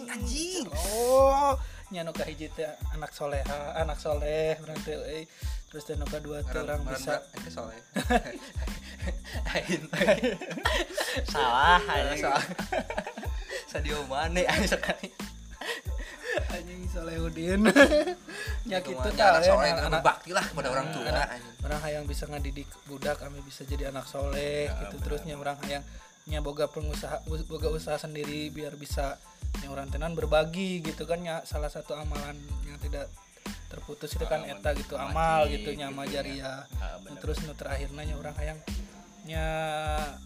[0.08, 0.66] Anjing.
[0.96, 1.54] Oh
[1.90, 5.28] nya nu kahiji teh anak soleha anak soleh urang teh euy.
[5.68, 7.20] Terus teh nu kadua teh orang bisa
[9.52, 9.82] ain
[11.28, 12.22] salah anjing.
[12.24, 12.44] Salah.
[13.70, 15.08] Sadio mane sekali
[16.50, 17.60] anjing solehudin
[18.84, 21.04] Kumaha, tah anak euy, soleh anak- anak bakti lah pada orang tua.
[21.10, 21.28] anak
[21.66, 24.96] orang hayang bisa ngadidik budak kami bisa jadi anak soleh gitu.
[25.02, 25.84] terusnya orang hayang
[26.28, 29.18] nya boga pengusaha us- boga usaha sendiri biar bisa
[29.64, 33.10] nya orang tenan berbagi gitu kan ya salah satu amalan yang tidak
[33.70, 36.22] terputus itu kan eta gitu amal gitu gitu nya amal ya.
[36.22, 36.62] jariah
[37.02, 37.18] bener.
[37.22, 38.58] terus nu terakhirnya nya orang hayang
[39.26, 39.44] nya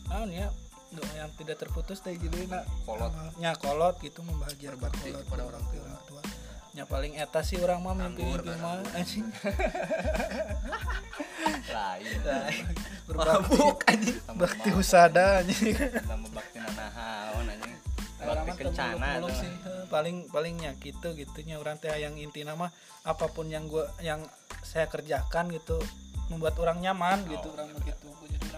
[0.08, 0.48] naon ya
[0.94, 3.12] doa yang tidak terputus teh gitu na Kolot.
[3.42, 5.88] nya kolot gitu membahagiakan Berbakti kolot kepada orang tua.
[6.08, 6.22] tua.
[6.74, 9.26] Nya paling eta sih orang mah mimpi mimpi kan, mah anjing.
[11.74, 12.18] Lain
[13.06, 13.58] berbakti.
[13.90, 14.16] Anjing.
[14.34, 15.74] Bakti husada anjing.
[15.78, 17.74] tambah bakti nanahaon anjing.
[18.24, 19.52] Orang bakti kencana sih.
[19.86, 21.62] paling palingnya gitu gitunya.
[21.62, 22.70] Orang teh yang inti nama
[23.06, 24.24] apa pun yang gua yang
[24.64, 25.78] saya kerjakan gitu
[26.32, 27.54] membuat orang nyaman gitu.
[27.54, 28.08] Orang begitu.
[28.24, 28.48] Jadi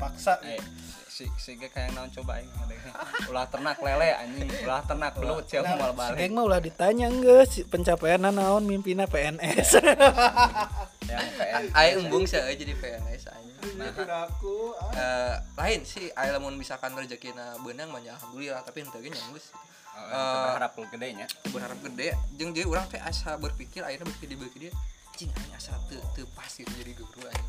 [0.00, 0.56] terpaksa Eh,
[1.04, 2.92] si si ge kayak naon coba aing ngadengnya.
[3.28, 4.48] ulah ternak lele anjing.
[4.64, 6.16] Ulah ternak belut cia Nah, mal si balik.
[6.16, 8.64] Geng mah ulah ditanya enggak si pencapaian naon?
[8.64, 9.76] Mimpina PNS
[11.10, 13.76] yang PN aing embung sih jadi PNS anjing.
[13.76, 13.92] Nah,
[14.24, 19.12] aku Eh, lain sih aya lamun misalkan rezekina beunang mah nya alhamdulillah tapi henteu ge
[19.12, 19.52] nyanggeus
[20.00, 22.16] Oh, berharap lu gedenya berharap gede.
[22.40, 24.72] Jeung jadi orang teh asa berpikir akhirnya berpikir di beuki dia
[25.12, 27.48] cing aing asa teu teu pas gitu jadi guru anjing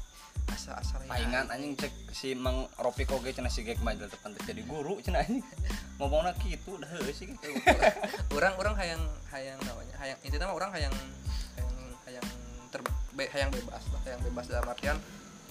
[0.50, 4.34] asa asa lain paingan anjing cek si Mang Ropi koge cenah si Gek majal tepan
[4.34, 5.44] teh jadi guru cenah anjing.
[6.02, 7.30] Ngomongna kitu dah sih
[8.34, 10.94] orang orang hayang hayang namanya hayang intinya mah orang hayang
[11.56, 11.78] hayang
[12.10, 12.28] hayang
[12.74, 12.82] ter
[13.14, 14.98] be- hayang bebas lah hayang bebas dalam artian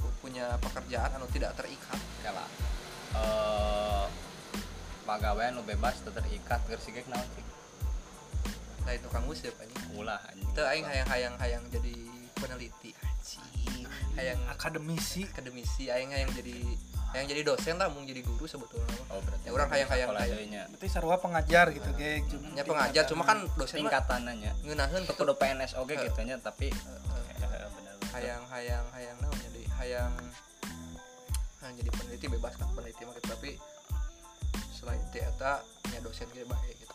[0.02, 2.00] pu- punya pekerjaan anu tidak terikat.
[2.26, 2.44] Kala
[3.10, 4.06] eh
[5.06, 7.46] pagawean lu bebas teu terikat keur si Gek naon sih
[8.86, 9.80] lain tukang musik anjing.
[9.94, 10.50] Ulah anjing.
[10.50, 11.94] Itu aing hayang-hayang hayang jadi
[12.40, 12.90] peneliti
[14.16, 15.24] hayang akademisi.
[15.28, 16.56] akademisi aing hayang jadi
[17.10, 18.86] hayang jadi dosen lah mau jadi guru sebetulnya.
[19.10, 20.38] Oh berarti Ya, orang hayang-hayang sekolah hayang.
[20.38, 20.62] deui nya.
[20.70, 25.34] berarti sarua pengajar gitu geng cuma nya pengajar cuma kan dosen tingkatannya ngeunaheun betul kudu
[25.40, 30.12] PNS oge gitu nya tapi bener hayang hayang hayang naon jadi hayang
[31.62, 33.26] hayang jadi peneliti bebas kan peneliti mah gitu.
[33.26, 33.50] tapi
[34.70, 36.89] selain itu eta nya dosen ge baik gitu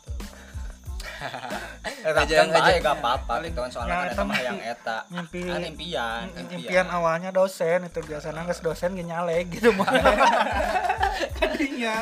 [2.05, 4.21] Eh, tapi Aja- kan bae aja- gak apa-apa gitu kan soalnya ya, kan eta eta
[4.21, 4.97] mah mah hayang eta.
[5.09, 9.89] mimpi kan impian impian awalnya dosen itu biasanya nggak dosen gak nyaleg gitu mah.
[11.39, 11.95] Kadinya.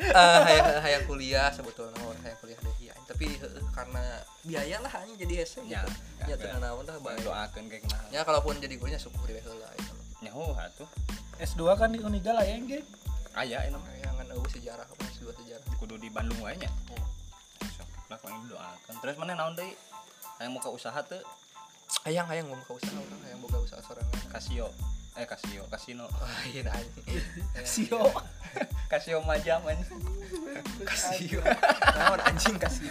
[0.00, 4.02] Eh, hayang hayang kuliah sebetulnya hayang kuliah deh ya tapi heueuh, karena
[4.42, 5.90] biaya lah anjing jadi hese Ya, gitu.
[6.20, 7.20] ya, nya teu naon lah baik.
[7.22, 10.06] Doakeun kayak kenal ya kalaupun jadi gurunya syukur heula eta mah.
[10.20, 10.88] nyaho atuh
[11.36, 12.82] S2 kan di Uniga lah ya geng
[13.36, 15.64] aya ini mah hayangan eueuh sejarah apa dua sejarah.
[15.76, 16.70] Kudu di Bandung wae nya
[18.06, 19.74] Lah kau doakeun terus mana naon deui
[20.38, 21.18] hayang muka usaha teu
[22.06, 24.68] hayang hayang mau buka usaha orang hayang boga usaha sorangan Casio.
[25.16, 27.22] Eh Casio kasino oh iya anjing
[27.64, 28.10] Sio
[28.90, 29.22] Casio.
[29.24, 29.98] Majam anjing
[30.86, 31.40] kasih
[31.94, 32.90] naon anjing kasih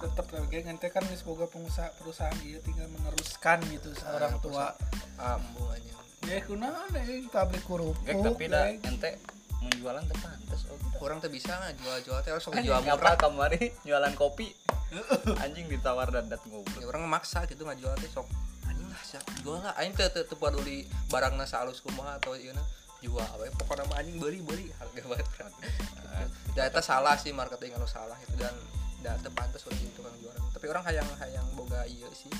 [0.00, 4.72] tetep lah geng ente kan geus boga pengusaha perusahaan dia tinggal meneruskan gitu seorang tua.
[5.20, 5.92] ambung anjing.
[6.24, 8.96] Ya kunaon eh pabrik kerupuk tapi dah geng.
[8.96, 9.20] ente
[9.60, 12.18] menjualan teh pantes oh gitu orang tuh bisa nggak jual-jual?
[12.24, 13.16] Teh sok Anjing, jual murah.
[13.16, 14.48] kemari jualan kopi?
[15.44, 16.80] Anjing ditawar dadat ngobrol.
[16.80, 18.26] Ya, orang maksa gitu nggak jual teh sok
[18.64, 19.24] anjing lah siap.
[19.44, 19.76] Jual lah.
[19.76, 22.64] Aing teu teu teu peduli barangna salus kumaha atau ieu na
[23.04, 23.28] jual.
[23.40, 24.72] We pokoknya mah anjing beli beli.
[24.80, 25.52] Harga banget kan
[26.54, 28.54] dan eta salah sih marketing anu salah itu dan
[29.00, 30.42] dan teu pantes we jadi tukang jualan.
[30.50, 32.30] Tapi orang hayang hayang boga ieu sih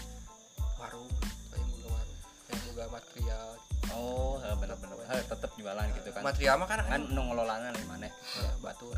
[0.77, 1.07] warung
[1.55, 2.19] hayang boga warung
[2.51, 3.49] hayang boga material
[3.95, 4.97] oh heh, bener-bener.
[5.11, 6.23] Heh, tetep jualan gitu kan.
[6.23, 8.07] Material mah kan kan nu ngelolana di mana?
[8.11, 8.97] Ya, batur.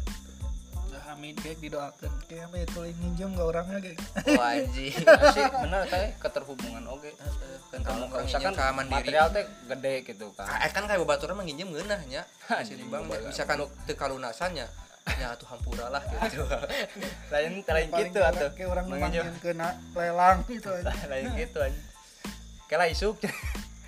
[0.92, 2.12] Nah, amin geng didoakan.
[2.28, 3.98] Kayak apa itu nginjem gak orangnya geng
[4.36, 4.92] oh anjing.
[5.36, 6.12] Sih bener teh.
[6.20, 7.10] Keterhubungan oke.
[7.72, 8.94] Kan kamu kan misalkan ka mandiri.
[9.00, 10.46] material teh gede gitu kan.
[10.48, 12.22] Ah, kan kayak babaturan mah nginjem ngeunah nya.
[12.60, 14.68] Sini bang misalkan teu kalunasannya
[15.18, 16.46] ya tuh hampura lah gitu.
[17.34, 20.70] Lain lain gitu atau kayak orang manggil kena lelang gitu
[21.10, 21.80] lain gitu aja
[22.70, 23.18] kela isuk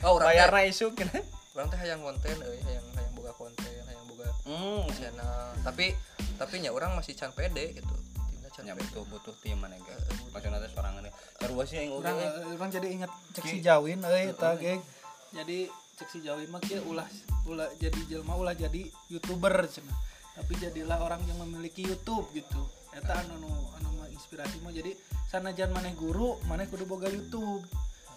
[0.05, 1.19] oh bayarna isuk gitu
[1.55, 4.83] orang teh hayang konten euy hayang hayang boga konten hayang boga hmm.
[4.91, 5.55] channel.
[5.63, 5.95] Tapi
[6.35, 7.95] tapi nya orang masih can pede gitu.
[8.27, 8.83] Tina can pede.
[8.83, 10.03] butuh butuh tim mana guys.
[10.35, 11.07] Maksudnya teh sorangan
[11.39, 12.19] sarua sih yang orang
[12.59, 14.83] orang jadi inget cek si Jawin euy eta geng.
[15.31, 17.07] Jadi cek si Jawin mah kieu ulah
[17.47, 19.95] ulah jadi jelma ulah jadi youtuber cenah.
[20.35, 22.67] Tapi jadilah orang yang memiliki YouTube gitu.
[22.91, 24.75] Eta anu anu anu inspirasi mah.
[24.75, 24.91] Jadi
[25.31, 27.63] sanajan maneh guru maneh kudu boga YouTube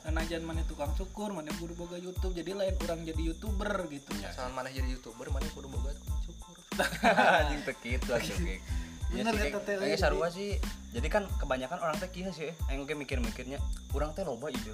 [0.07, 4.07] sanajan maneh tukang cukur maneh kudu boga YouTube jadi lain orang jadi youtuber gitu.
[4.31, 6.55] Salah mana jadi youtuber mana kudu boga tukang cukur.
[7.43, 8.63] Anjing teh kitu atuh geng
[9.07, 10.59] Ya Bener sih, eta teh, kayak jadi- sarua sih.
[10.91, 13.55] Jadi kan kebanyakan orang teh kieu sih, aing oge mikir-mikirnya,
[13.95, 14.71] urang teh loba ide.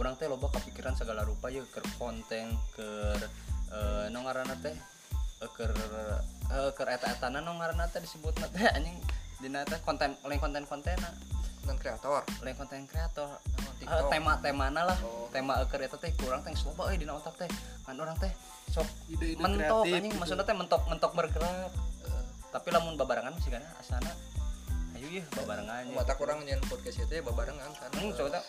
[0.00, 3.20] Urang teh loba kepikiran segala rupa ya keur konten, keur
[3.72, 8.96] eh nu ngaranna teh eh, keur eh, keur eta-etana nu ngaranna teh disebutna teh anjing.
[9.44, 11.12] Dina teh konten lain konten-kontena,
[11.66, 12.22] dan kreator.
[12.40, 13.28] Lain konten kreator.
[13.28, 14.08] Oh, Eh, TikTok.
[14.08, 15.28] tema-temana lah, Oh.
[15.28, 17.50] tema keur eta teh kurang teh loba euy dina otak teh.
[17.82, 18.30] Kan orang teh
[18.70, 20.10] sok ide-ide mentok kreatif anjing.
[20.10, 20.18] gitu.
[20.18, 21.70] maksudnya teh mentok mentok bergerak.
[22.06, 24.10] Eh, tapi lamun babarangan sih kan asana.
[24.96, 27.90] Ayo ya babarangan mata orang nyen podcast itu ya babarengan kan.
[27.92, 28.40] Hmm coba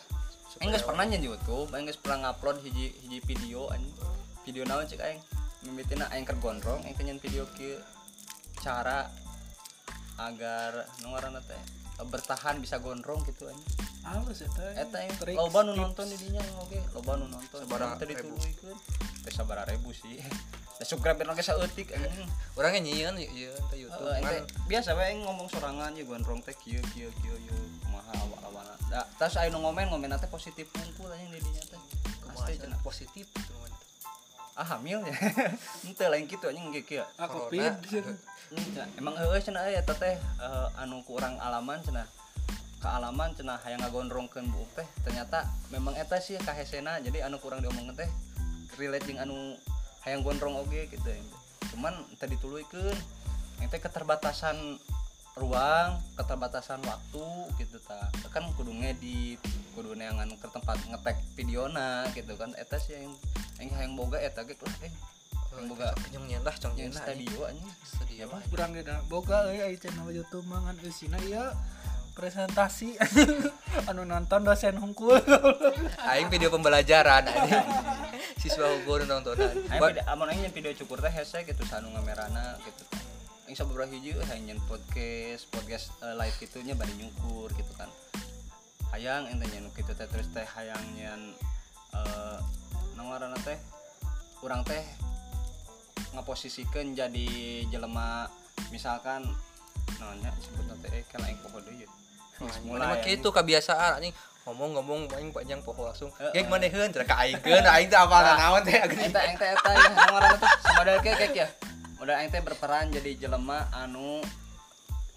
[0.58, 3.94] geus pernah nyen di YouTube geus pernah ngupload hiji hiji video anjing.
[4.42, 5.20] Video naon cek aing?
[5.62, 7.78] Mimitina aing keur gondrong aing teh nyen video kieu.
[8.58, 9.06] Cara
[10.18, 11.62] agar nu ngaranna teh
[12.06, 16.40] bertahan bisa gondrong gitu anjing halus eta eta aing Tricks, loba nu nonton di dinya
[16.64, 17.60] oge loba nu nonton.
[17.60, 18.32] Sabaraha teh ribu.
[18.32, 18.78] dituluykeun
[19.28, 20.24] teh sabaraha ribu sih.
[20.78, 22.30] Da subscriber lagi saeutik anjing.
[22.56, 24.08] Orangnya nyian iya teh YouTube
[24.72, 28.76] biasa aing ngomong sorangan ya gondrong teh kieu kieu kieu yo kumaha awal-awalna.
[28.88, 31.82] Da tas aya nu ngomen ngomen teh positif hungkul anjing di dinya teh.
[32.24, 33.28] kumaha positif.
[34.58, 35.14] Ah hamil ya.
[35.86, 37.06] Henteu lain kitu anjing ge kieu.
[37.22, 37.46] ah Corona.
[37.46, 38.12] covid gitu.
[38.48, 42.10] Cenah, Emang heueuh cenah aya eta teh eh, anu ku urang alaman cenah.
[42.82, 48.02] Kealaman cenah hayang ngagondrongkeun buuk teh ternyata memang eta sih kahesena jadi anu kurang diomongkeun
[48.02, 48.10] teh
[48.82, 49.38] relate jeung anu
[50.02, 51.22] hayang gondrong oge gitu ya.
[51.74, 52.98] Cuman tadi dituluykeun
[53.62, 54.82] yang teh keterbatasan
[55.38, 57.26] ruang, keterbatasan waktu
[57.62, 58.10] gitu ta.
[58.34, 59.40] Kan kudu ngedit,
[59.78, 62.54] kudu neangan ke tempat ngetek videona gitu kan.
[62.58, 63.14] Eta sih yang
[63.62, 64.94] yang hayang boga eta ge lah eh.
[65.58, 67.72] Yang boga kenyang nyen lah cong yang nyen lah studio anjing.
[67.82, 68.42] studio Ya, Pak.
[68.50, 71.54] kurang geda boga euy aya channel YouTube mangan eusina ieu
[72.18, 72.98] presentasi
[73.94, 75.22] anu nonton dosen hungkul
[76.10, 77.30] aing video pembelajaran
[78.42, 78.74] siswa
[79.06, 83.07] nontonan Ayo video, amun aing video cukur teh hese gitu sanu ngamerana gitu.
[83.48, 84.12] Aing sababaraha hiji
[84.44, 87.88] nyen podcast podcast eh, live gitunya bari nyukur gitu kan.
[88.92, 90.04] Hayang ente nyen kitu teh.
[90.04, 91.32] Terus teh hayang nyen
[93.08, 93.56] ngaranna teh
[94.44, 94.84] urang teh
[96.12, 97.28] ngaposisikeun jadi
[97.72, 98.28] jelema
[98.68, 99.24] misalkan
[99.96, 101.88] naonnya sebutna teh eh kan aing poho deui
[102.68, 104.14] mulai gitu kebiasaan anjing.
[104.44, 106.12] Ngomong-ngomong aing panjang poho langsung.
[106.20, 106.44] Heeh.
[106.44, 108.76] gek maneheun cenah ka aingkeun aing teh apa naon teh?
[108.76, 109.88] Eta ente eta ya.
[109.88, 110.52] Ngaranna teh
[111.00, 111.48] kayak kayak ya.
[111.98, 114.22] Model aing teh berperan jadi jelema anu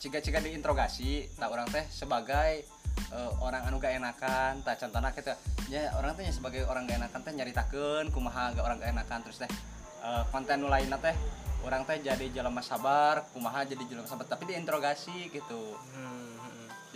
[0.00, 2.64] ciga-ciga diinterogasi tak orang teh sebagai
[3.12, 5.36] eh, orang anu gak enakan tak contohna kita
[5.68, 9.44] ya orang teh sebagai orang gak enakan teh nyaritakeun kumaha gak orang gak enakan terus
[9.44, 9.50] teh
[10.00, 11.12] eh, konten nu lainna teh
[11.68, 16.40] orang teh jadi jelema sabar kumaha jadi jelema sabar tapi diinterogasi gitu Hmm,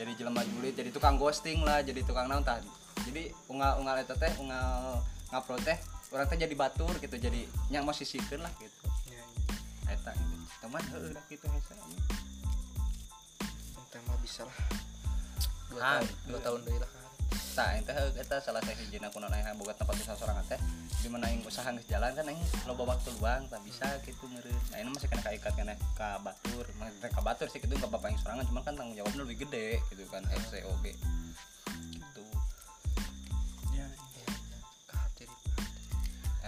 [0.01, 2.57] jadi jelema julid jadi tukang ghosting lah jadi tukang naon tah
[3.05, 4.97] jadi ungal ungal eta teh ungal
[5.29, 5.77] ngupload teh
[6.09, 8.94] orang teh jadi batur gitu jadi nya mosisikeun lah gitu.
[9.91, 10.35] Eta gitu.
[10.65, 11.75] Teman heueuh dah kitu hese
[13.93, 14.59] Teh mah bisa lah.
[15.71, 16.91] Dua Ah, tahun dua tahun deui lah.
[17.55, 20.59] Tah ente eta salah satu hijina kunaon aing boga tempat usaha sorangan teh
[21.05, 24.59] di mana aing usaha geus jalan kan aing loba waktu luang tak bisa gitu meureun
[24.75, 26.67] nah ini masih kena kaikat kana ka batur
[26.99, 29.79] teh ka batur sih kitu ka bapak aing sorangan cuman kan tanggung jawabnya lebih gede
[29.93, 30.91] gitu kan oge
[31.95, 32.25] gitu.
[33.71, 34.27] Ya Ya, ya.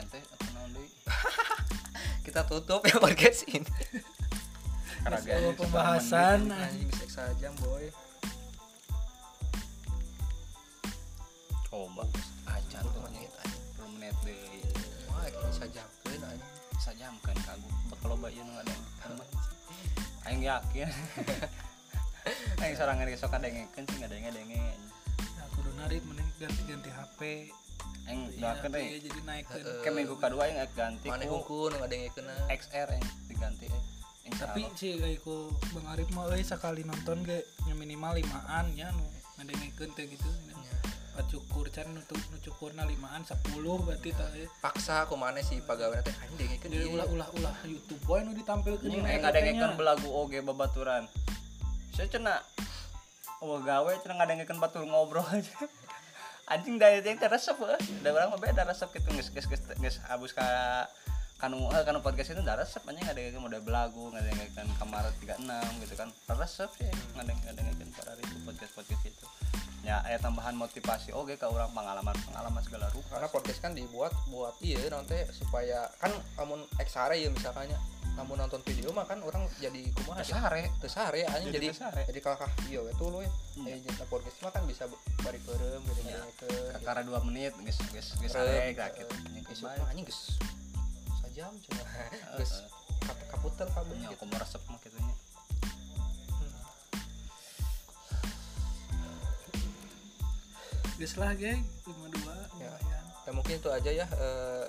[0.02, 0.90] Ente apa naon deui
[2.24, 3.66] kita tutup ya podcast ini.
[5.06, 6.50] Karena dia pembahasan.
[6.50, 7.86] anjing bisa sejam boy.
[11.70, 12.04] Coba
[12.50, 13.64] acan tuh menit anjing.
[13.78, 14.60] 10 menit deui
[15.12, 16.52] wah ini sajamkeun anjing.
[16.82, 17.74] Sajamkan kagum.
[17.94, 18.74] Bakal loba ieu nu ada
[20.26, 20.90] aing yakin.
[22.58, 24.64] Aing sorangan geus sok kadengekeun sih ngadenge-denge
[25.38, 27.20] nah, kudu narik mending ganti-ganti HP
[28.06, 29.44] aing Iya, doakeun HP deui jadi naik
[29.82, 33.82] ke minggu kedua geus ganti mana ku hungkul ngadengekeun XR aing diganti eh
[34.32, 38.90] tapi sih kayak ku Bang Arif mah euy sekali nonton ge nya minimal limaan ya
[38.90, 39.06] nu
[39.36, 40.26] ngadengekeun teh gitu
[41.16, 43.40] Pak cukur can nu tu- nu cukurna limaan 10
[43.80, 44.44] berarti tah eh.
[44.60, 46.12] paksa kumana si pegawai teh?
[46.12, 46.92] Anjing dengekeun Jadi ieu.
[46.92, 49.78] ulah ulah ulah YouTube wae nu ditampilkeun teh ngadengekeun nya.
[49.80, 51.08] belagu oge babaturan.
[51.96, 52.36] Saya cenah
[53.40, 55.56] oh gawe cenah ngadengekeun batur ngobrol aja
[56.46, 57.80] anjing daya teh teh resep eh.
[58.02, 59.10] Da urang mah beda resep gitu.
[59.14, 60.46] Geus geus geus geus abus ka
[61.36, 63.02] kanu eh, kanu podcast itu da resep anjing.
[63.02, 66.08] Ngadengekeun model belagu ngadengekeun kamar 36 gitu kan.
[66.38, 66.90] Resep sih.
[67.18, 69.26] Ngadeng ngadengekeun para itu podcast podcast itu.
[69.82, 71.14] Ya aya tambahan motivasi.
[71.14, 75.86] Oge ka urang pengalaman pengalaman segala rupa karena podcast kan dibuat buat iya nanti supaya
[76.02, 76.10] kan
[76.42, 77.78] amun eksare ya misalkannya
[78.16, 80.40] namun nonton video mah kan orang jadi kumaha ya?
[80.40, 81.68] Sare tesare anjing Jadi
[82.08, 83.28] jadi kakak iya we tuh lo ya?
[83.60, 83.68] Iya.
[83.68, 84.88] eh jadi podcast mah kan bisa
[85.20, 86.24] bari keurem gitu Ya.
[86.34, 89.04] ke kakara 2 menit geus geus geus sare gitu.
[89.46, 90.40] isuk mah anjing geus
[91.20, 91.82] sajam cuma
[92.40, 92.52] geus
[93.00, 94.16] kap- kaputel kabel Ya, gitu.
[94.16, 95.14] aku mau resep mah gitu nya.
[100.96, 101.60] Geus lah geng.
[101.84, 102.24] 52
[102.56, 102.72] Ya.
[102.72, 103.04] lumayan.
[103.26, 104.64] ya mungkin itu aja ya eh,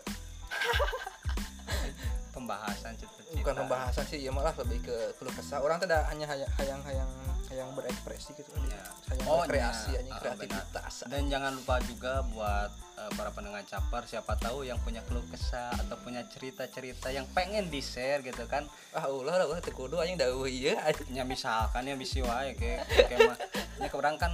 [2.38, 3.34] Pembahasan cita-cita.
[3.36, 7.10] bukan pembahasan sih ya malah lebih ke keluh kesah orang tidak hanya hayang hayang hayang
[7.48, 8.78] hayang berekspresi gitu Ya.
[9.10, 10.02] hayang Oh, berkreasi ya.
[10.08, 15.06] Ah, kreativitas Dan jangan lupa juga buat eh, para pendengar capar siapa tahu yang punya
[15.06, 18.66] keluh kesah atau punya cerita-cerita yang pengen di share gitu kan.
[18.92, 22.58] Ah ulah lah ulah teu kudu anjing da ieu anjing nya misalkan ya bisi wae
[22.58, 23.38] kayak kayak mah
[23.78, 24.34] nya kurang kan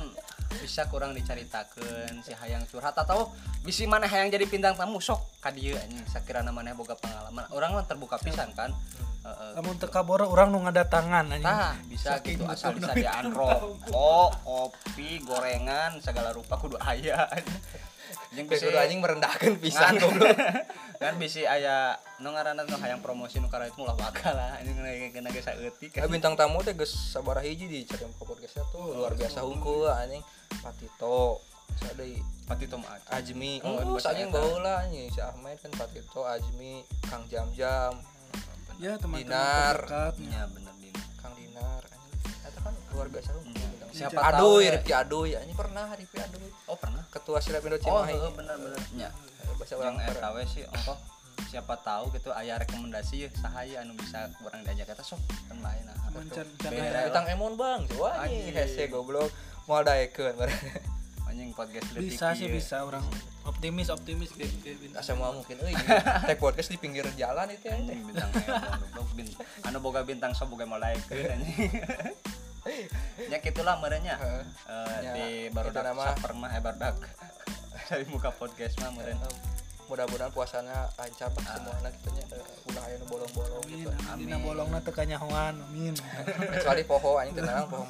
[0.63, 3.35] bisa kurang diceritakan si hayang curhat atau
[3.67, 5.99] bisi mana hayang jadi bintang tamu sok ka dieu anjing.
[6.07, 7.43] Sakirana maneh boga pengalaman.
[7.51, 8.71] Orang mah terbuka pisan kan.
[9.23, 9.55] Heeh.
[9.55, 11.47] Lamun teu kaboro urang nu ngadatangan anjing.
[11.47, 17.27] Tah, bisa Saking gitu asal butuhna disadiaan rokok, kopi, gorengan, segala rupa kudu aya.
[18.33, 20.33] Bisa kudu anjing merendahkan pisan goblok.
[21.01, 24.57] Kan bisa aya nu ngaranna nu hayang promosi nu karena itu ulah bakal lah.
[24.63, 25.93] Ini kena geus saeutik.
[25.93, 28.95] Ya bintang tamu teh geus sabaraha hiji di cari muka podcastnya tuh.
[28.97, 30.23] Luar biasa hungkul anjing.
[30.63, 31.43] Patito.
[31.77, 32.17] Sadai
[32.47, 33.05] pati tom aja.
[33.13, 33.61] Ajmi.
[33.61, 35.11] Oh, oh, bahasa anjing baheula anjing.
[35.13, 37.99] Si Ahmed kan Patito Ajmi Kang Jam Jam.
[38.81, 39.77] Ya teman-teman Dinar.
[40.17, 41.81] ya bener din Kang Dinar.
[41.85, 41.92] anjing
[42.93, 44.71] luar biasa bintang Siapa tahu Aduy ya.
[44.73, 47.03] Rifki Aduy anjing pernah Rifki Aduy oh pernah.
[47.13, 48.13] Ketua Silap Indo oh Cimahi.
[48.17, 49.09] heeh, bener bener nya
[49.53, 49.95] bahasa orang
[50.33, 50.97] we sih ongkoh
[51.53, 55.85] siapa tahu gitu aya rekomendasi ya sahaya anu bisa orang diajak eta sok kan lain
[55.85, 58.53] nah Bintang Emon bang, coba Anjing.
[58.57, 59.33] hese goblok.
[59.65, 60.37] Mau daekeun
[61.29, 62.85] anjing podcast leutik bisa sih bisa.
[62.85, 63.01] Orang
[63.49, 65.01] optimis optimis bintang.
[65.01, 65.57] asa mau mungkin.
[65.65, 65.73] Euy
[66.29, 67.77] tag podcast di pinggir jalan itu ya.
[67.81, 68.29] Bintang
[69.65, 71.73] anu boga bintang sok boga malaikeun anjing
[73.23, 74.43] nya kitulah merenya Heeh.
[74.65, 76.95] Eh, Ya, di barudak nama- saper mah eh barudak
[77.89, 79.19] dari muka podcast mah meureun
[79.83, 83.91] mudah-mudahan puasanya lancar lah semuanya gitunya uh, ulah aya nu bolong-bolong amin gitu.
[84.09, 84.25] amin.
[84.25, 85.93] Dina bolongna teu kanyahoan amin.
[86.55, 87.85] Kecuali poho anjing tenang poho.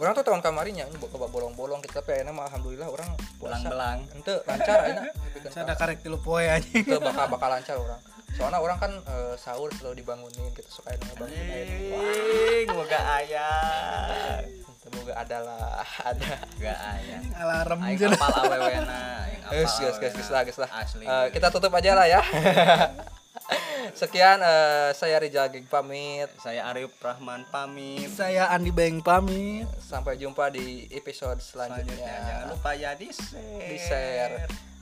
[0.00, 3.36] Orang tuh tahun kemarinnya ini bawa bolong-bolong kita tapi akhirnya mah alhamdulillah orang puasa.
[3.52, 3.98] Belang-belang.
[4.16, 5.12] Ente lancar akhirnya
[5.52, 6.88] sada karek tilu poe anjing.
[6.88, 8.00] Itu bakal bakal lancar orang
[8.38, 14.44] soalnya orang kan eh, sahur selalu dibangunin kita suka ngebangun Ing, moga ayah
[14.80, 16.30] semoga ada lah ada.
[16.56, 20.70] Gak ayah alarm aing jeung apal awewena Guys, guys, guys, guys lah, guys lah.
[21.26, 22.22] Eh, kita tutup aja lah ya.
[23.98, 26.30] Sekian eh, saya Rizal Gig pamit.
[26.38, 28.06] saya Arif Rahman pamit.
[28.14, 29.66] Saya Andi Beng pamit.
[29.82, 31.98] Sampai jumpa di episode selanjutnya.
[31.98, 32.54] Jangan selanjutnya.
[32.54, 33.66] lupa ya di share.
[33.66, 34.34] Di share.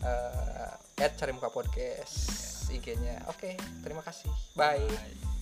[0.05, 3.24] Eh, at cari muka podcast IG-nya.
[3.30, 4.30] Oke, terima kasih.
[4.54, 4.84] Bye.
[4.84, 5.38] Bye.